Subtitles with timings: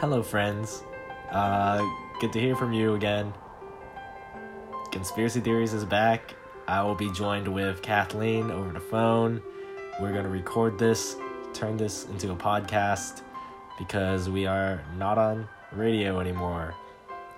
[0.00, 0.84] Hello, friends.
[1.28, 1.84] Uh,
[2.20, 3.34] good to hear from you again.
[4.92, 6.36] Conspiracy Theories is back.
[6.68, 9.42] I will be joined with Kathleen over the phone.
[10.00, 11.16] We're going to record this,
[11.52, 13.22] turn this into a podcast
[13.76, 16.76] because we are not on radio anymore.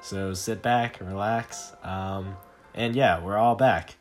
[0.03, 2.37] So sit back, and relax, um,
[2.75, 3.97] and yeah, we're all back.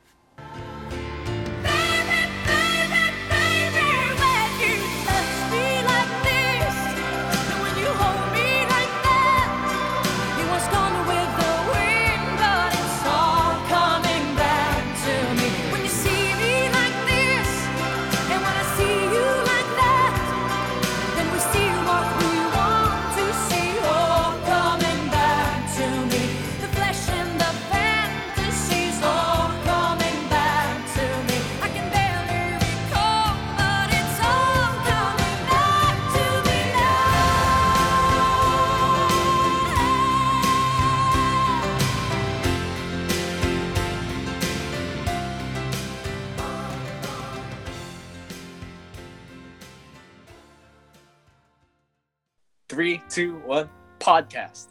[54.10, 54.70] Podcast.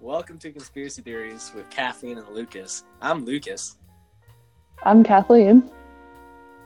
[0.00, 2.82] Welcome to Conspiracy Theories with Kathleen and Lucas.
[3.00, 3.76] I'm Lucas.
[4.82, 5.70] I'm Kathleen.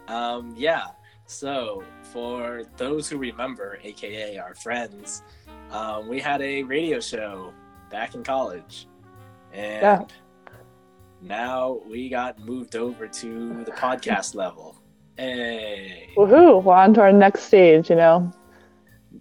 [0.08, 0.86] Um, yeah.
[1.27, 5.25] So, for those who remember, aka our friends,
[5.70, 7.53] um, we had a radio show
[7.91, 8.89] back in college,
[9.53, 10.05] and Yeah.
[11.20, 14.78] now we got moved over to the podcast level.
[15.19, 16.62] Hey, Woohoo!
[16.62, 18.33] We're on to our next stage, you know.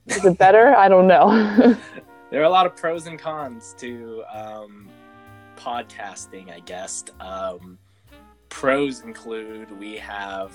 [0.08, 0.74] Is it better?
[0.74, 1.76] I don't know.
[2.31, 4.90] there are a lot of pros and cons to um,
[5.58, 7.04] podcasting, I guess.
[7.20, 7.78] Um,
[8.50, 10.52] pros include we have,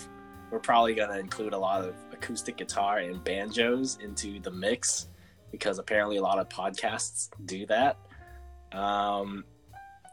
[0.50, 5.08] we're probably going to include a lot of acoustic guitar and banjos into the mix
[5.50, 7.96] because apparently a lot of podcasts do that.
[8.72, 9.44] Um,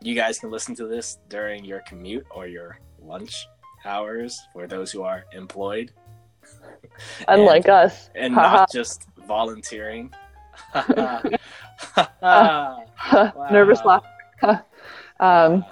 [0.02, 3.48] you guys can listen to this during your commute or your lunch
[3.86, 5.92] hours for those who are employed
[7.28, 8.10] Unlike us.
[8.16, 10.14] and not just volunteering.
[13.52, 14.02] Nervous Wow.
[14.42, 14.64] laugh.
[15.20, 15.66] um,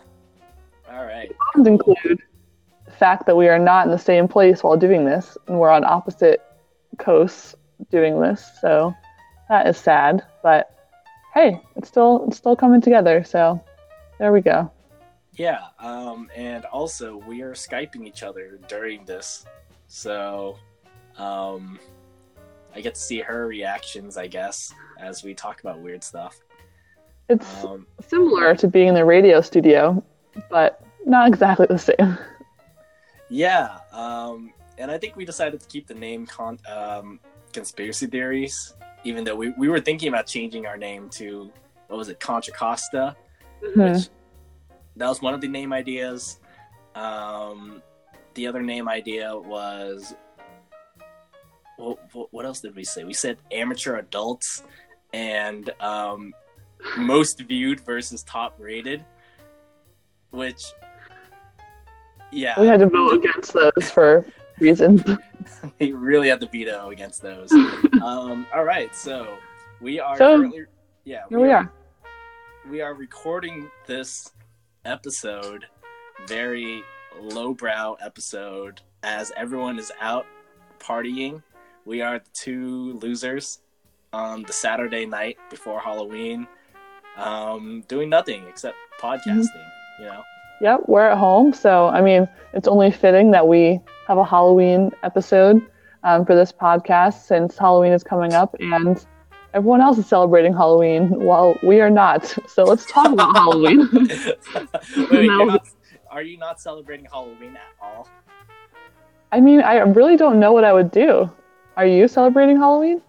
[0.92, 1.32] All right.
[1.54, 2.22] cons include
[2.86, 5.70] the fact that we are not in the same place while doing this, and we're
[5.70, 6.42] on opposite
[7.00, 7.56] coasts
[7.92, 8.52] doing this.
[8.62, 8.94] So
[9.50, 10.72] that is sad, but
[11.34, 13.24] hey, it's still it's still coming together.
[13.24, 13.62] So
[14.20, 14.72] there we go.
[15.34, 15.66] Yeah.
[15.80, 19.46] Um, and also, we are Skyping each other during this.
[19.88, 20.58] So
[21.18, 21.78] um,
[22.74, 26.40] I get to see her reactions, I guess, as we talk about weird stuff.
[27.30, 30.04] It's Um, similar to being in the radio studio,
[30.50, 32.18] but not exactly the same.
[33.30, 33.80] yeah.
[33.92, 37.20] Um, and I think we decided to keep the name con- um,
[37.54, 38.74] Conspiracy Theories,
[39.04, 41.52] even though we, we were thinking about changing our name to,
[41.88, 43.16] what was it, Contra Costa?
[43.64, 43.94] Mhm.
[43.96, 44.10] which
[44.98, 46.40] that was one of the name ideas.
[46.94, 47.82] Um,
[48.36, 50.16] the other name idea was
[51.78, 53.04] what else did we say?
[53.04, 54.64] We said amateur adults
[55.16, 56.34] and um,
[56.98, 59.04] most viewed versus top rated,
[60.32, 60.62] which
[62.32, 64.26] yeah, We had to vote against those for
[64.60, 65.02] reasons.
[65.80, 67.52] we really had to veto against those.
[68.04, 69.38] um, all right, so
[69.80, 70.66] we are So, currently
[71.06, 71.72] yeah Here we are.
[72.70, 74.34] we are recording this
[74.86, 75.66] episode
[76.28, 76.82] very
[77.22, 80.26] lowbrow episode as everyone is out
[80.80, 81.44] partying
[81.86, 83.60] we are the two losers
[84.14, 86.48] on the saturday night before halloween
[87.18, 90.22] um, doing nothing except podcasting you know
[90.62, 94.92] Yep, we're at home, so I mean, it's only fitting that we have a Halloween
[95.04, 95.62] episode
[96.04, 99.06] um, for this podcast since Halloween is coming up and
[99.54, 102.38] everyone else is celebrating Halloween while we are not.
[102.48, 103.90] So let's talk about Halloween.
[105.12, 105.68] Wait, you're not,
[106.10, 108.08] are you not celebrating halloween at all
[109.32, 111.30] I mean, I really don't know what I would do.
[111.76, 113.02] Are you celebrating Halloween?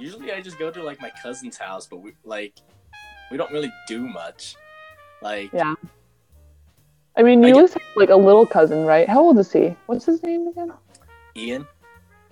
[0.00, 2.54] Usually i just go to like my cousin's house but we like
[3.30, 4.56] we don't really do much
[5.22, 5.74] like Yeah.
[7.16, 9.06] I mean, I you at have like a little cousin, right?
[9.08, 9.76] How old is he?
[9.86, 10.72] What's his name again?
[11.36, 11.66] ian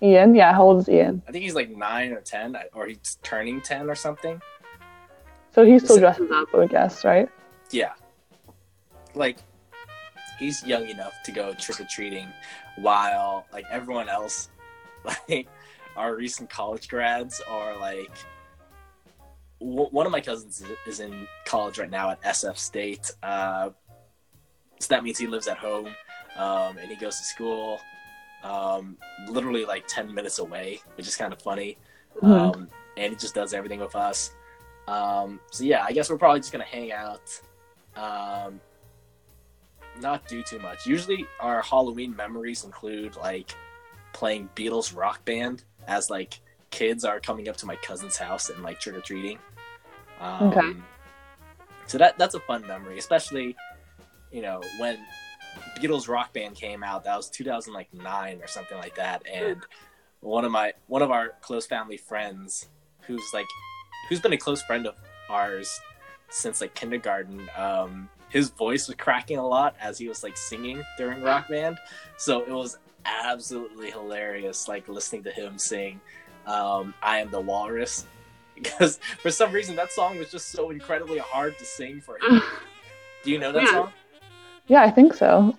[0.00, 0.34] Ian.
[0.34, 1.20] Yeah, how old is Ian?
[1.28, 4.40] I think he's like nine or ten, or he's turning ten or something.
[5.52, 7.28] So he still it- dresses up, I guess, right?
[7.70, 7.92] Yeah,
[9.14, 9.38] like
[10.38, 12.28] he's young enough to go trick or treating,
[12.76, 14.48] while like everyone else,
[15.28, 15.48] like
[15.98, 18.10] our recent college grads are like.
[19.60, 23.70] w- One of my cousins is- in college right now at SF State, uh,
[24.78, 25.88] so that means he lives at home,
[26.36, 27.80] um, and he goes to school,
[28.44, 28.96] um,
[29.28, 31.76] literally like ten minutes away, which is kind of funny.
[32.22, 32.54] Mhm.
[32.56, 34.30] um, and he just does everything with us.
[34.88, 37.40] Um, so yeah, I guess we're probably just gonna hang out,
[37.96, 38.60] um,
[40.00, 40.86] not do too much.
[40.86, 43.54] Usually, our Halloween memories include like
[44.12, 46.40] playing Beatles Rock Band as like
[46.70, 49.38] kids are coming up to my cousin's house and like trick or treating.
[50.20, 50.76] Um, Okay.
[51.86, 53.56] So that that's a fun memory, especially
[54.30, 54.98] you know when
[55.78, 57.04] Beatles Rock Band came out.
[57.04, 59.62] That was 2009 or something like that, and
[60.20, 62.68] one of my one of our close family friends,
[63.00, 63.46] who's like
[64.08, 64.96] who's been a close friend of
[65.30, 65.80] ours
[66.28, 67.48] since like kindergarten.
[67.56, 71.78] Um, his voice was cracking a lot as he was like singing during Rock Band,
[72.18, 72.76] so it was
[73.24, 76.00] absolutely hilarious, like listening to him sing
[76.46, 78.06] um, "I Am the Walrus."
[78.58, 82.42] Because for some reason that song was just so incredibly hard to sing for him.
[83.22, 83.70] Do you know that Yeah.
[83.70, 83.92] song?
[84.66, 85.56] Yeah, I think so.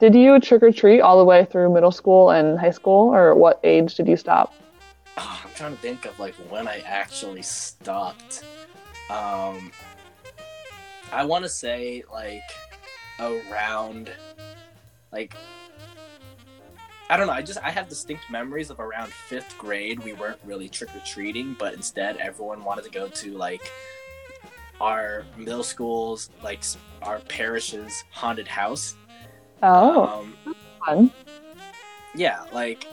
[0.00, 3.34] Did you trick or treat all the way through middle school and high school, or
[3.34, 4.54] what age did you stop?
[5.18, 8.42] Ah, I'm trying to think of like when I actually stopped.
[9.10, 9.70] Um,
[11.12, 12.42] I want to say like
[13.18, 14.10] around,
[15.12, 15.34] like
[17.10, 17.34] I don't know.
[17.34, 20.02] I just I have distinct memories of around fifth grade.
[20.02, 23.70] We weren't really trick or treating, but instead everyone wanted to go to like
[24.80, 26.64] our middle schools, like
[27.02, 28.94] our parish's haunted house.
[29.62, 30.36] Oh, Um,
[30.86, 31.10] fun.
[32.14, 32.86] yeah, like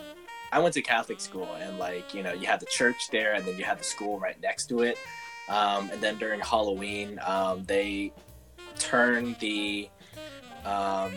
[0.52, 3.46] I went to Catholic school, and like you know, you had the church there, and
[3.46, 4.98] then you had the school right next to it.
[5.50, 8.12] Um, and then during Halloween, um, they
[8.80, 9.90] turned the
[10.66, 11.12] um,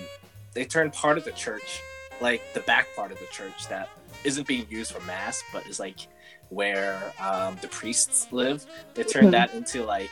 [0.55, 1.81] they turned part of the church,
[2.21, 3.89] like the back part of the church that
[4.25, 6.07] isn't being used for mass, but is like
[6.51, 8.65] where um, the priests live.
[8.95, 9.33] They turned Mhm.
[9.33, 10.11] that into like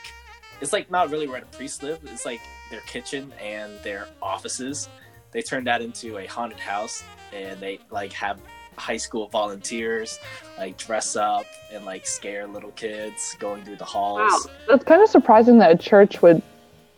[0.60, 2.00] it's like not really where the priests live.
[2.04, 2.40] It's like
[2.70, 4.88] their kitchen and their offices.
[5.30, 8.40] They turned that into a haunted house, and they like have
[8.78, 10.18] high school volunteers
[10.56, 14.46] like dress up and like scare little kids going through the halls.
[14.46, 14.52] Wow.
[14.68, 16.40] That's kind of surprising that a church would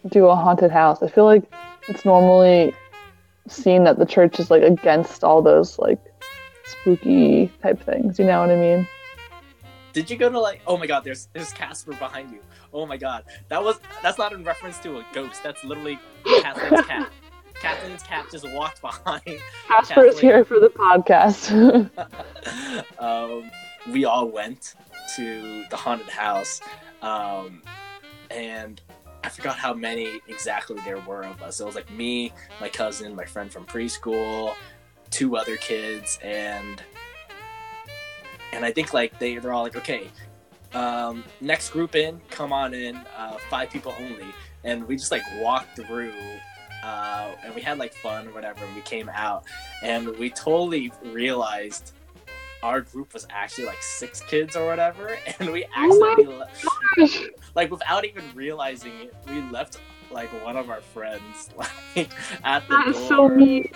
[0.09, 1.03] do a haunted house.
[1.03, 1.43] I feel like
[1.89, 2.75] it's normally
[3.49, 5.99] seen that the church is like against all those like
[6.65, 8.19] spooky type things.
[8.19, 8.87] You know what I mean?
[9.93, 10.61] Did you go to like?
[10.67, 11.03] Oh my God!
[11.03, 12.39] There's there's Casper behind you.
[12.73, 13.25] Oh my God!
[13.49, 15.43] That was that's not in reference to a ghost.
[15.43, 17.11] That's literally Catherine's cat.
[17.61, 19.23] Catherine's cat just walked behind.
[19.69, 21.91] Casper is here for the podcast.
[22.99, 23.51] um,
[23.93, 24.75] we all went
[25.17, 26.61] to the haunted house,
[27.03, 27.63] um,
[28.31, 28.81] and
[29.23, 31.61] I forgot how many exactly there were of us.
[31.61, 34.55] It was like me, my cousin, my friend from preschool,
[35.11, 36.83] two other kids, and
[38.53, 40.09] and I think like they they're all like, okay,
[40.73, 44.33] um, next group in, come on in, uh, five people only,
[44.65, 46.13] and we just like walked through.
[46.83, 49.45] Uh, and we had like fun or whatever, and we came out,
[49.83, 51.93] and we totally realized
[52.63, 57.71] our group was actually like six kids or whatever, and we Oh accidentally, le- like
[57.71, 62.11] without even realizing it, we left like one of our friends like
[62.45, 63.09] at the that is door.
[63.09, 63.69] so mean.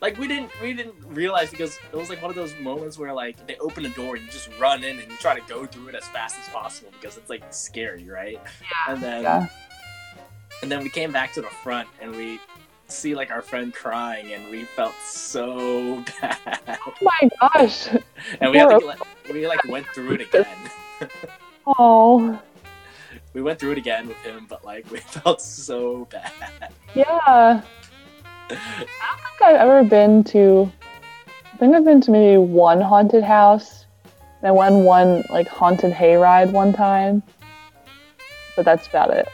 [0.00, 3.12] Like we didn't we didn't realize because it was like one of those moments where
[3.12, 5.66] like they open the door and you just run in and you try to go
[5.66, 8.40] through it as fast as possible because it's like scary, right?
[8.42, 8.92] Yeah.
[8.92, 9.46] And then Yeah.
[10.62, 12.40] And then we came back to the front and we
[12.88, 16.78] see like our friend crying and we felt so bad.
[16.86, 17.88] Oh my gosh.
[18.40, 18.98] and we had to like,
[19.32, 20.46] we like went through it again.
[21.66, 22.40] Oh.
[23.32, 26.72] we went through it again with him, but like we felt so bad.
[26.94, 27.18] Yeah.
[27.26, 27.62] I
[28.48, 28.58] don't
[29.38, 30.70] think I've ever been to.
[31.52, 33.86] I think I've been to maybe one haunted house.
[34.40, 37.22] And I went one like haunted hayride one time,
[38.56, 39.28] but that's about it.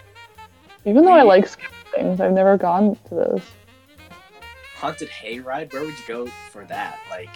[0.86, 3.42] Even though I like scary things, I've never gone to those.
[4.76, 5.72] Haunted hayride?
[5.72, 7.00] Where would you go for that?
[7.10, 7.30] Like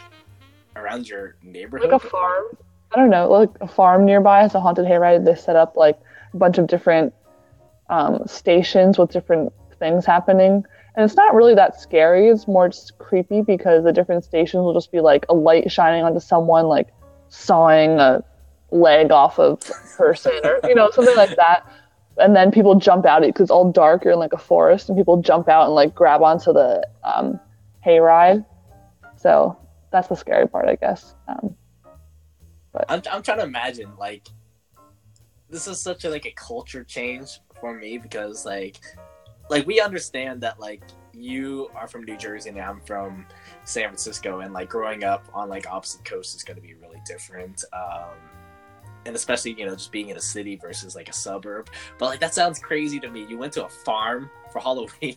[0.77, 1.91] around your neighborhood?
[1.91, 2.45] Like a farm.
[2.93, 5.25] I don't know, like a farm nearby has a haunted hayride.
[5.25, 5.99] They set up like
[6.33, 7.13] a bunch of different
[7.89, 10.65] um, stations with different things happening.
[10.95, 12.29] And it's not really that scary.
[12.29, 16.05] It's more just creepy because the different stations will just be like a light shining
[16.05, 16.89] onto someone, like
[17.31, 18.23] sawing a
[18.71, 21.65] leg off of a person or, you know, something like that.
[22.21, 24.05] And then people jump out because it's all dark.
[24.05, 27.41] You're in like a forest and people jump out and like grab onto the um,
[27.85, 28.45] hayride.
[29.17, 29.59] So
[29.91, 31.15] that's the scary part, I guess.
[31.29, 31.57] Um,
[32.89, 34.29] I'm I'm trying to imagine like
[35.49, 38.81] this is such a like a culture change for me because like
[39.49, 43.27] like we understand that like you are from New Jersey and I'm from
[43.65, 47.01] San Francisco and like growing up on like opposite coasts is going to be really
[47.05, 48.15] different um
[49.07, 51.71] and especially you know just being in a city versus like a suburb.
[51.99, 53.27] But like that sounds crazy to me.
[53.29, 55.17] You went to a farm for Halloween.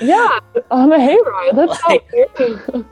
[0.00, 0.38] Yeah,
[0.70, 1.54] on a hayride.
[1.54, 2.86] That's Like- weird.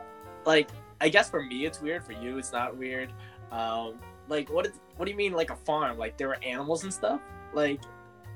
[0.44, 0.68] like
[1.00, 2.04] I guess for me it's weird.
[2.04, 3.12] For you it's not weird.
[3.52, 3.94] Um
[4.28, 5.96] like what is, what do you mean like a farm?
[5.96, 7.20] Like there were animals and stuff?
[7.54, 7.80] Like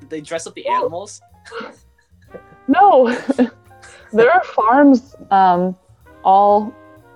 [0.09, 1.21] they dress up the animals?
[2.67, 3.15] No,
[4.13, 5.77] there are farms um,
[6.25, 6.75] all,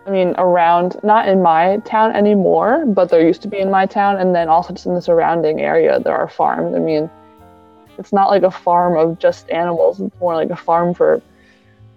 [0.08, 3.84] I mean, around, not in my town anymore, but there used to be in my
[3.84, 4.16] town.
[4.16, 6.74] And then also just in the surrounding area, there are farms.
[6.74, 7.10] I mean,
[7.98, 11.20] it's not like a farm of just animals, it's more like a farm for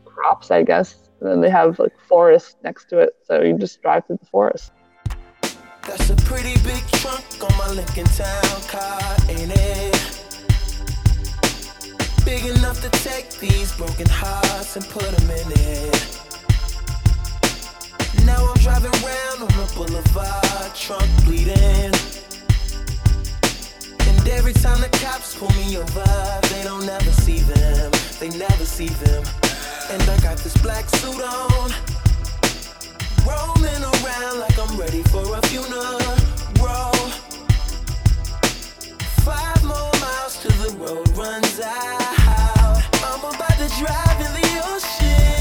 [0.03, 0.96] crops, I guess.
[1.22, 3.15] And then they have like forest next to it.
[3.24, 4.74] So you just drive through the forest.
[5.88, 9.00] That's a pretty big trunk on my Lincoln Town car,
[9.30, 10.18] ain't it?
[12.25, 16.31] Big enough to take these broken hearts and put them in it.
[18.25, 21.94] Now I'm driving round on the boulevard, trunk bleeding.
[24.08, 26.06] And every time the cops pull me over,
[26.50, 27.91] they don't ever see them.
[28.20, 29.24] They never see them.
[29.89, 31.72] And I got this black suit on.
[33.25, 36.00] Rolling around like I'm ready for a funeral.
[39.24, 42.82] Five more miles till the road runs out.
[43.06, 45.40] I'm about to drive in the ocean.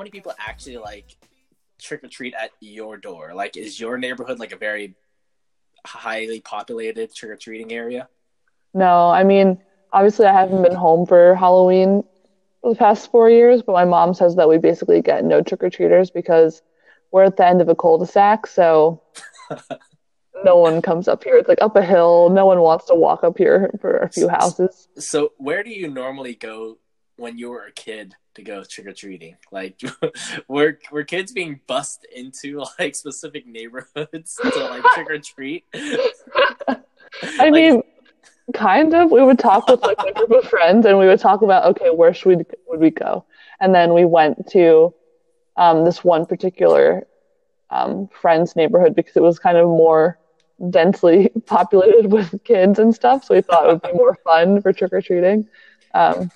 [0.00, 1.16] Many people actually like
[1.80, 4.94] trick or treat at your door like is your neighborhood like a very
[5.86, 8.08] highly populated trick or treating area
[8.74, 9.58] No, I mean,
[9.92, 12.04] obviously, I haven't been home for Halloween
[12.60, 15.62] for the past four years, but my mom says that we basically get no trick
[15.62, 16.62] or treaters because
[17.10, 19.02] we're at the end of a cul de sac, so
[20.44, 21.36] no one comes up here.
[21.36, 22.30] It's like up a hill.
[22.30, 24.88] No one wants to walk up here for a few houses.
[24.98, 26.78] so where do you normally go
[27.16, 29.80] when you were a kid to go trick or treating like
[30.48, 35.64] were were kids being bussed into like specific neighborhoods to like trick or treat
[37.22, 37.82] I mean,
[38.54, 39.10] kind of.
[39.10, 41.90] We would talk with like a group of friends, and we would talk about okay,
[41.90, 43.24] where should we would we go?
[43.60, 44.94] And then we went to
[45.56, 47.06] um, this one particular
[47.70, 50.18] um, friend's neighborhood because it was kind of more
[50.70, 53.24] densely populated with kids and stuff.
[53.24, 55.46] So we thought it would be more fun for trick or treating.
[55.94, 56.30] Um,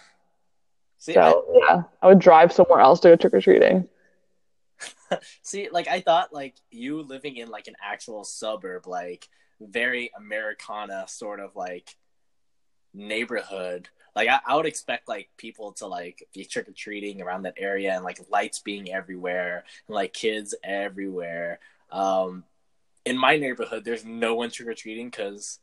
[1.05, 3.89] see, I- so yeah, I would drive somewhere else to go trick or treating.
[5.43, 9.29] See, like I thought, like you living in like an actual suburb, like
[9.61, 11.97] very Americana sort of like
[12.93, 13.89] neighborhood.
[14.17, 17.55] Like I, I would expect like people to like be trick or treating around that
[17.57, 21.59] area and like lights being everywhere and like kids everywhere.
[21.91, 22.45] Um,
[23.05, 25.59] in my neighborhood, there's no one trick or treating because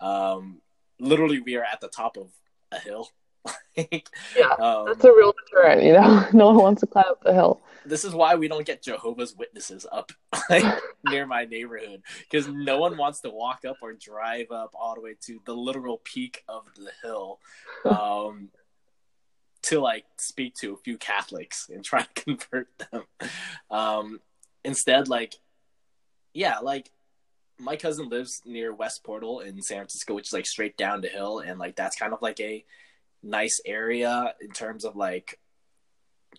[0.00, 0.60] um,
[1.00, 2.28] literally we are at the top of
[2.70, 3.08] a hill.
[3.76, 6.26] like, Yeah, um, That's a real deterrent, you know.
[6.32, 7.60] No one wants to climb up the hill.
[7.84, 10.12] this is why we don't get Jehovah's Witnesses up
[10.50, 10.64] like,
[11.04, 15.00] near my neighborhood because no one wants to walk up or drive up all the
[15.00, 17.40] way to the literal peak of the hill
[17.84, 18.48] um,
[19.62, 23.02] to like speak to a few Catholics and try to convert them.
[23.70, 24.20] Um,
[24.64, 25.34] instead, like,
[26.32, 26.90] yeah, like
[27.58, 31.08] my cousin lives near West Portal in San Francisco, which is like straight down the
[31.08, 32.64] hill, and like that's kind of like a
[33.24, 35.38] nice area in terms of like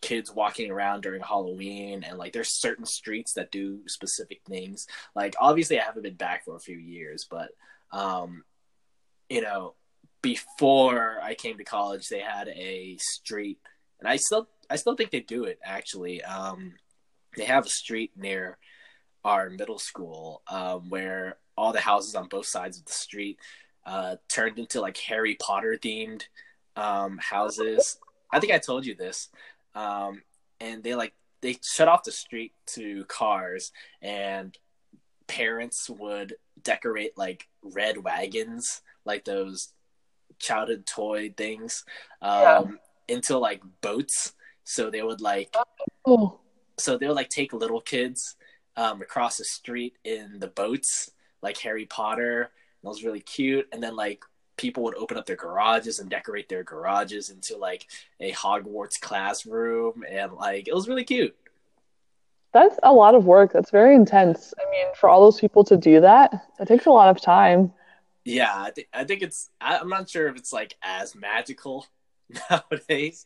[0.02, 4.88] kids walking around during Halloween and like there's certain streets that do specific things.
[5.16, 7.50] Like obviously I haven't been back for a few years, but
[7.92, 8.44] um
[9.30, 9.74] you know,
[10.22, 13.60] before I came to college they had a street
[14.00, 16.24] and I still I still think they do it actually.
[16.24, 16.74] Um
[17.38, 18.58] they have a street near
[19.24, 23.40] our middle school um where all the houses on both sides of the street
[23.86, 26.24] uh turned into like Harry Potter themed
[26.76, 27.98] um houses.
[28.32, 29.30] I think I told you this
[29.76, 30.22] um,
[30.60, 34.58] and they like they shut off the street to cars and
[35.28, 39.74] parents would decorate like red wagons like those
[40.40, 41.84] childhood toy things
[42.22, 42.62] um, Yeah.
[43.08, 45.54] into like boats so they would like
[46.06, 46.40] Oh,
[46.78, 48.36] so they would like take little kids
[48.76, 51.10] um, across the street in the boats,
[51.42, 52.52] like Harry Potter.
[52.84, 53.68] That was really cute.
[53.72, 54.24] And then like
[54.58, 57.88] people would open up their garages and decorate their garages into like
[58.20, 61.36] a Hogwarts classroom, and like it was really cute.
[62.54, 63.52] That's a lot of work.
[63.52, 64.54] That's very intense.
[64.58, 67.74] I mean, for all those people to do that, it takes a lot of time.
[68.24, 69.50] Yeah, I think I think it's.
[69.60, 71.86] I, I'm not sure if it's like as magical
[72.50, 73.26] nowadays.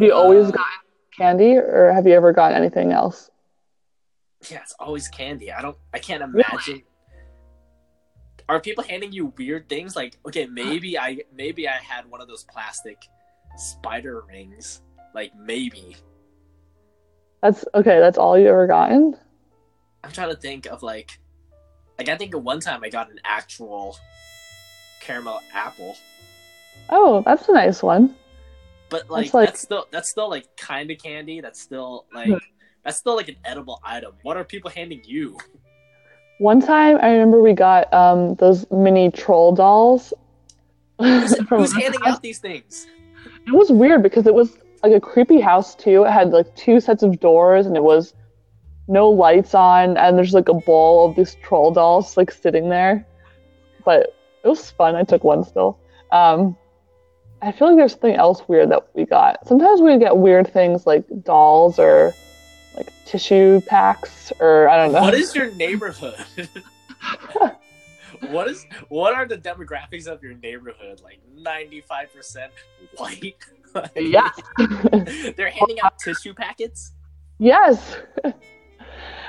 [0.00, 0.78] Have you always Uh, gotten
[1.14, 3.30] candy, or have you ever gotten anything else?
[4.50, 5.52] Yeah, it's always candy.
[5.52, 5.76] I don't.
[5.92, 6.82] I can't imagine.
[8.48, 9.94] Are people handing you weird things?
[9.94, 12.96] Like, okay, maybe I maybe I had one of those plastic
[13.58, 14.80] spider rings.
[15.14, 15.96] Like maybe.
[17.42, 18.00] That's okay.
[18.00, 19.18] That's all you ever gotten?
[20.02, 21.18] I'm trying to think of like,
[21.98, 23.98] like I think at one time I got an actual
[25.02, 25.94] caramel apple,
[26.88, 28.16] Oh, that's a nice one.
[28.90, 31.40] But like That's like- that's still that's still like kind of candy.
[31.40, 32.28] That's still like
[32.84, 34.12] that's still like an edible item.
[34.22, 35.38] What are people handing you?
[36.38, 40.14] One time, I remember we got um, those mini troll dolls.
[40.98, 42.86] Who's, who's handing out these things?
[43.46, 46.04] It was weird because it was like a creepy house too.
[46.04, 48.14] It had like two sets of doors and it was
[48.88, 53.06] no lights on and there's like a bowl of these troll dolls like sitting there.
[53.84, 54.96] But it was fun.
[54.96, 55.78] I took one still.
[56.10, 56.56] Um,
[57.42, 59.46] I feel like there's something else weird that we got.
[59.46, 62.14] Sometimes we get weird things like dolls or
[62.76, 65.00] like tissue packs or I don't know.
[65.00, 66.16] What is your neighborhood?
[68.28, 71.00] what is what are the demographics of your neighborhood?
[71.02, 72.52] Like ninety five percent
[72.96, 73.34] white.
[73.72, 74.28] Like, Yeah.
[75.36, 76.90] they're handing out tissue packets.
[77.38, 77.98] Yes.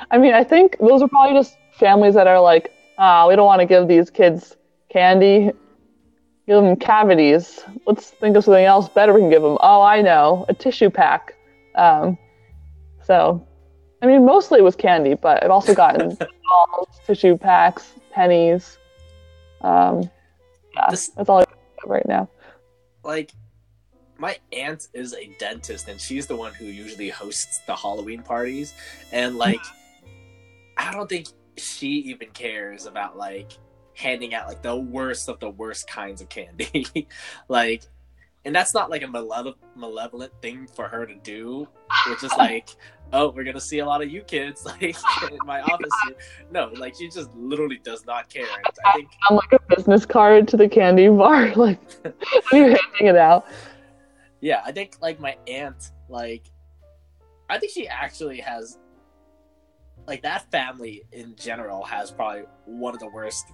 [0.10, 3.45] I mean, I think those are probably just families that are like, ah, we don't
[3.45, 4.58] want to give these kids
[4.89, 5.52] candy.
[6.51, 7.61] Give them cavities.
[7.87, 9.57] Let's think of something else better we can give them.
[9.61, 11.33] Oh, I know, a tissue pack.
[11.75, 12.17] Um,
[13.05, 13.47] so,
[14.01, 16.09] I mean, mostly it was candy, but I've also gotten
[16.49, 18.79] dolls, tissue packs, pennies.
[19.61, 20.09] Um,
[20.75, 22.27] yeah, This- that's all I have right now.
[23.01, 23.31] Like
[24.17, 28.73] my aunt is a dentist and she's the one who usually hosts the Halloween parties.
[29.13, 29.61] And like
[30.75, 33.53] I don't think she even cares about like
[33.95, 37.08] handing out like the worst of the worst kinds of candy.
[37.47, 37.84] like
[38.43, 41.67] and that's not like a malevolent malevolent thing for her to do,
[42.08, 42.69] which is like,
[43.13, 45.91] oh, we're gonna see a lot of you kids like in my office.
[46.51, 48.45] No, like she just literally does not care.
[48.45, 51.80] And I think I'm like a business card to the candy bar, like
[52.51, 53.45] you're handing it out.
[54.41, 56.45] yeah, I think like my aunt, like
[57.49, 58.80] I think she actually has
[60.08, 63.45] like that family in general has probably one of the worst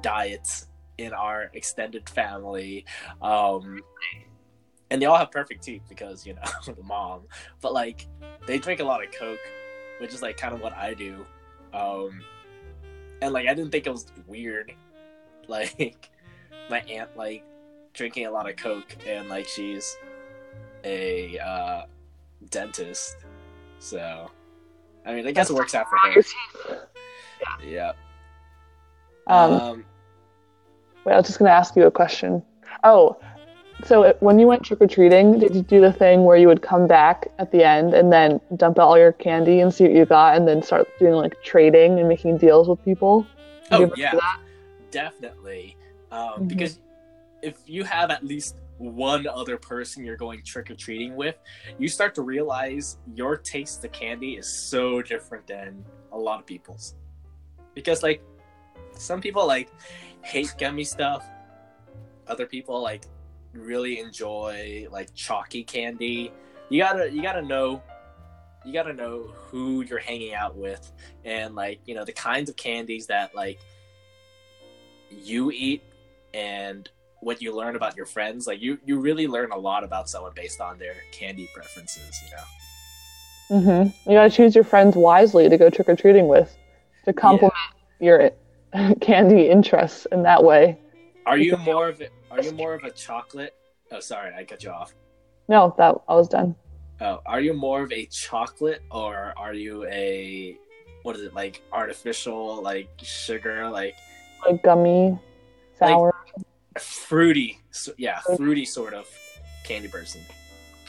[0.00, 2.84] diets in our extended family.
[3.20, 3.80] Um
[4.90, 7.22] and they all have perfect teeth because, you know, the mom.
[7.60, 8.06] But like
[8.46, 9.38] they drink a lot of Coke,
[10.00, 11.24] which is like kind of what I do.
[11.72, 12.22] Um
[13.20, 14.72] and like I didn't think it was weird.
[15.48, 16.08] Like
[16.70, 17.44] my aunt like
[17.94, 19.96] drinking a lot of Coke and like she's
[20.84, 21.82] a uh
[22.50, 23.16] dentist.
[23.80, 24.30] So
[25.04, 26.86] I mean I guess it works out for her.
[27.66, 27.92] Yeah.
[29.26, 29.84] Um, um
[31.04, 32.42] Wait, I was just gonna ask you a question.
[32.84, 33.16] Oh,
[33.84, 36.62] so when you went trick or treating, did you do the thing where you would
[36.62, 39.92] come back at the end and then dump out all your candy and see what
[39.92, 43.26] you got, and then start doing like trading and making deals with people?
[43.70, 44.18] Did Oh yeah,
[44.90, 45.76] definitely.
[46.12, 46.48] Um, Mhm.
[46.48, 46.78] Because
[47.42, 51.36] if you have at least one other person you're going trick or treating with,
[51.78, 56.46] you start to realize your taste of candy is so different than a lot of
[56.46, 56.94] people's.
[57.74, 58.22] Because like
[59.02, 59.68] some people like
[60.22, 61.24] hate gummy stuff,
[62.26, 63.04] other people like
[63.52, 66.32] really enjoy like chalky candy.
[66.68, 67.82] You gotta you gotta know
[68.64, 70.92] you gotta know who you're hanging out with
[71.24, 73.58] and like you know the kinds of candies that like
[75.10, 75.82] you eat
[76.32, 76.88] and
[77.20, 80.32] what you learn about your friends like you you really learn a lot about someone
[80.34, 82.42] based on their candy preferences you know
[83.52, 84.10] Mm-hmm.
[84.10, 86.56] You gotta choose your friends wisely to go trick or treating with,
[87.04, 87.52] to complement
[88.00, 88.30] your
[89.00, 90.78] candy interests in that way.
[91.26, 93.54] Are you more of a, are you more of a chocolate?
[93.90, 94.94] Oh, sorry, I cut you off.
[95.48, 96.54] No, that I was done.
[97.00, 100.56] Oh, are you more of a chocolate or are you a
[101.02, 103.94] what is it like artificial like sugar like
[104.46, 105.18] Like gummy,
[105.78, 106.14] sour.
[106.78, 107.60] fruity?
[107.72, 109.08] So, yeah, fruity sort of
[109.64, 110.20] candy person.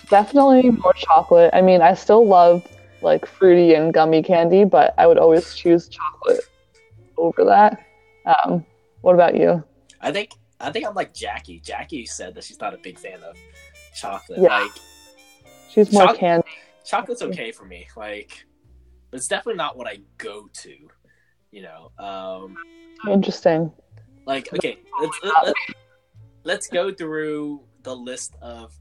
[0.10, 1.50] Definitely more chocolate.
[1.54, 2.66] I mean, I still love
[3.02, 6.42] like fruity and gummy candy, but I would always choose chocolate
[7.18, 7.86] over that.
[8.26, 8.66] Um,
[9.02, 9.64] what about you?
[10.02, 11.60] I think I think I'm like Jackie.
[11.60, 13.38] Jackie said that she's not a big fan of
[13.96, 14.40] chocolate.
[14.40, 14.60] Yeah.
[14.60, 14.72] Like
[15.70, 16.48] She's more Choc- candy.
[16.86, 17.88] chocolate's okay for me.
[17.96, 18.46] Like
[19.12, 20.76] but it's definitely not what I go to.
[21.52, 22.56] You know, um,
[23.08, 23.72] Interesting.
[24.26, 25.60] like okay, let's let's,
[26.44, 28.74] let's go through the list of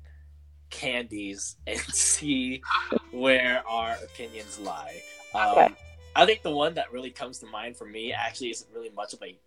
[0.71, 2.63] candies and see
[3.11, 5.01] where our opinions lie.
[5.35, 5.75] Um, Okay.
[6.15, 9.13] I think the one that really comes to mind for me actually isn't really much
[9.13, 9.39] of a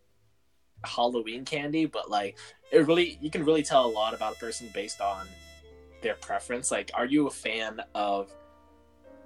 [0.84, 2.38] Halloween candy, but like
[2.71, 5.28] it really you can really tell a lot about a person based on
[6.01, 6.71] their preference.
[6.71, 8.32] Like, are you a fan of?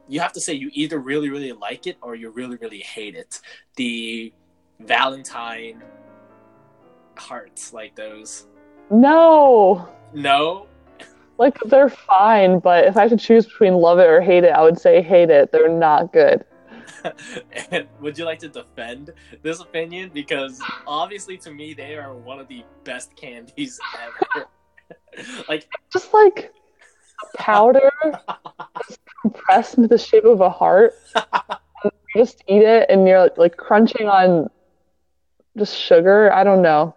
[0.08, 3.15] You have to say you either really really like it or you really really hate
[3.15, 3.39] it.
[3.75, 4.34] The
[4.80, 5.84] Valentine
[7.17, 8.47] hearts, like those.
[8.89, 10.67] No, No,
[11.38, 14.52] like they're fine, but if I had to choose between love it or hate it,
[14.52, 15.52] I would say hate it.
[15.52, 16.43] They're not good.
[17.71, 20.12] And would you like to defend this opinion?
[20.13, 24.47] Because obviously, to me, they are one of the best candies ever.
[25.49, 26.53] like, Just like
[27.23, 27.91] a powder
[29.21, 30.93] compressed into the shape of a heart.
[32.15, 34.49] Just eat it, and you're like crunching on
[35.55, 36.33] just sugar.
[36.33, 36.95] I don't know.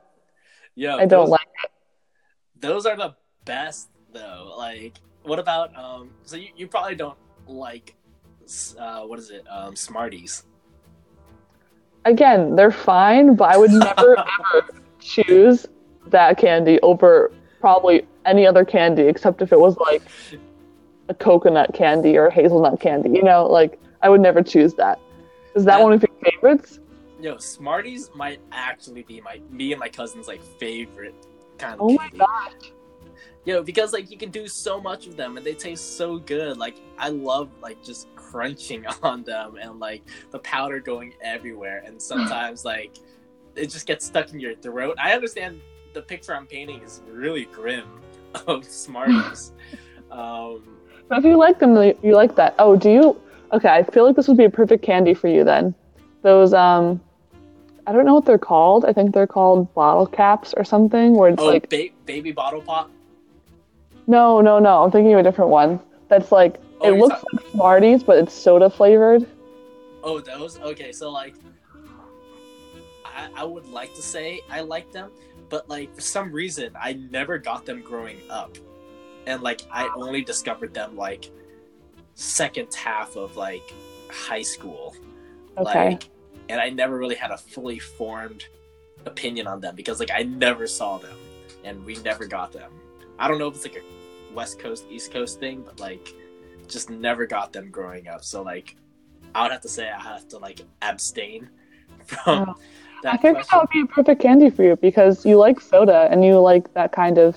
[0.75, 1.47] yeah, I don't like.
[2.59, 4.55] those are the best though.
[4.57, 6.11] Like, what about um?
[6.25, 7.95] So you, you probably don't like
[8.79, 9.45] uh, what is it?
[9.51, 10.45] Um, Smarties.
[12.05, 14.17] Again, they're fine, but I would never
[14.55, 14.69] ever
[15.01, 15.67] choose
[16.09, 20.03] that candy over probably any other candy except if it was like
[21.09, 23.11] a coconut candy or hazelnut candy.
[23.11, 24.99] You know, like I would never choose that.
[25.55, 25.85] Is that Yeah.
[25.85, 26.81] one of your favorites?
[27.21, 31.15] Yo, Smarties might actually be my me and my cousin's like favorite
[31.59, 31.95] kind of candy.
[31.95, 32.09] Oh my
[32.51, 32.73] candy.
[33.45, 33.55] Gosh.
[33.55, 36.57] Yo, because like you can do so much of them and they taste so good.
[36.57, 42.01] Like I love like just crunching on them and like the powder going everywhere and
[42.01, 42.97] sometimes like
[43.55, 44.97] it just gets stuck in your throat.
[44.99, 45.61] I understand
[45.93, 47.89] the picture I'm painting is really grim
[48.47, 49.53] of Smarties.
[50.11, 50.63] um
[51.09, 52.55] But if you like them, you like that.
[52.59, 53.21] Oh, do you?
[53.53, 55.75] Okay, I feel like this would be a perfect candy for you then.
[56.23, 57.01] Those um,
[57.87, 58.85] I don't know what they're called.
[58.85, 61.15] I think they're called bottle caps or something.
[61.15, 62.91] Where it's oh like ba- baby bottle pop.
[64.07, 64.83] No, no, no.
[64.83, 65.81] I'm thinking of a different one.
[66.09, 69.27] That's like Oh, it looks talking- like Smarties, but it's soda flavored.
[70.03, 70.59] Oh, those?
[70.61, 71.35] Okay, so like,
[73.05, 75.11] I, I would like to say I like them,
[75.49, 78.57] but like for some reason I never got them growing up,
[79.27, 81.31] and like I only discovered them like
[82.15, 83.73] second half of like
[84.11, 84.95] high school,
[85.59, 85.91] Okay.
[85.91, 86.05] like,
[86.49, 88.47] and I never really had a fully formed
[89.07, 91.17] opinion on them because like I never saw them,
[91.65, 92.73] and we never got them.
[93.23, 96.13] I don't know if it's like a West Coast East Coast thing, but like
[96.67, 98.25] just never got them growing up.
[98.25, 98.75] So like
[99.33, 101.49] I would have to say I have to like abstain
[102.05, 102.55] from Oh.
[103.05, 103.49] that I think question.
[103.53, 106.75] that would be a perfect candy for you because you like soda and you like
[106.75, 107.37] that kind of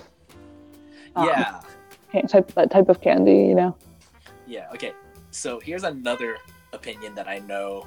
[1.14, 1.60] um, yeah,
[2.28, 3.46] type that type of candy.
[3.46, 3.76] You know.
[4.46, 4.68] yeah.
[4.74, 4.92] Okay,
[5.30, 6.36] so here's another
[6.72, 7.86] opinion that I know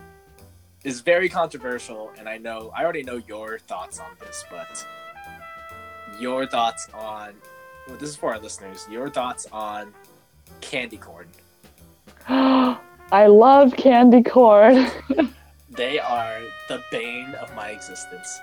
[0.86, 4.88] is very controversial, and I know I already know your thoughts on this, but
[6.18, 7.34] your thoughts on
[7.90, 8.88] well, this is for our listeners.
[8.90, 9.94] Your thoughts on
[10.62, 11.28] candy corn.
[12.28, 14.88] I love candy corn.
[15.72, 18.42] They are the bane of my existence.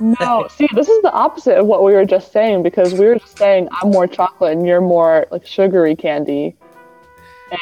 [0.00, 3.16] No, see, this is the opposite of what we were just saying because we were
[3.16, 6.56] just saying I'm more chocolate and you're more like sugary candy.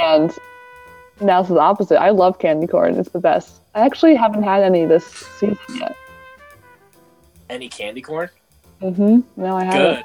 [0.01, 0.33] And
[1.21, 2.01] now it's the opposite.
[2.01, 2.99] I love candy corn.
[2.99, 3.63] It's the best.
[3.75, 5.97] I actually haven't had any this season yet.
[7.49, 8.29] Any candy corn?
[8.83, 9.21] Mm-hmm.
[9.43, 10.05] No, I haven't.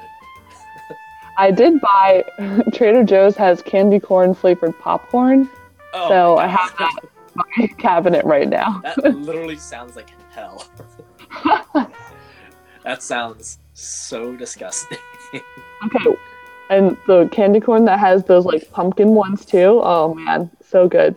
[1.38, 2.24] I did buy
[2.72, 5.48] Trader Joe's has candy corn flavored popcorn.
[5.94, 8.80] Oh, So I have that in my cabinet right now.
[8.82, 10.64] That literally sounds like hell.
[12.84, 14.98] that sounds so disgusting.
[15.34, 16.16] Okay.
[16.70, 19.80] And the candy corn that has those like pumpkin ones too.
[19.82, 21.14] Oh man, so good.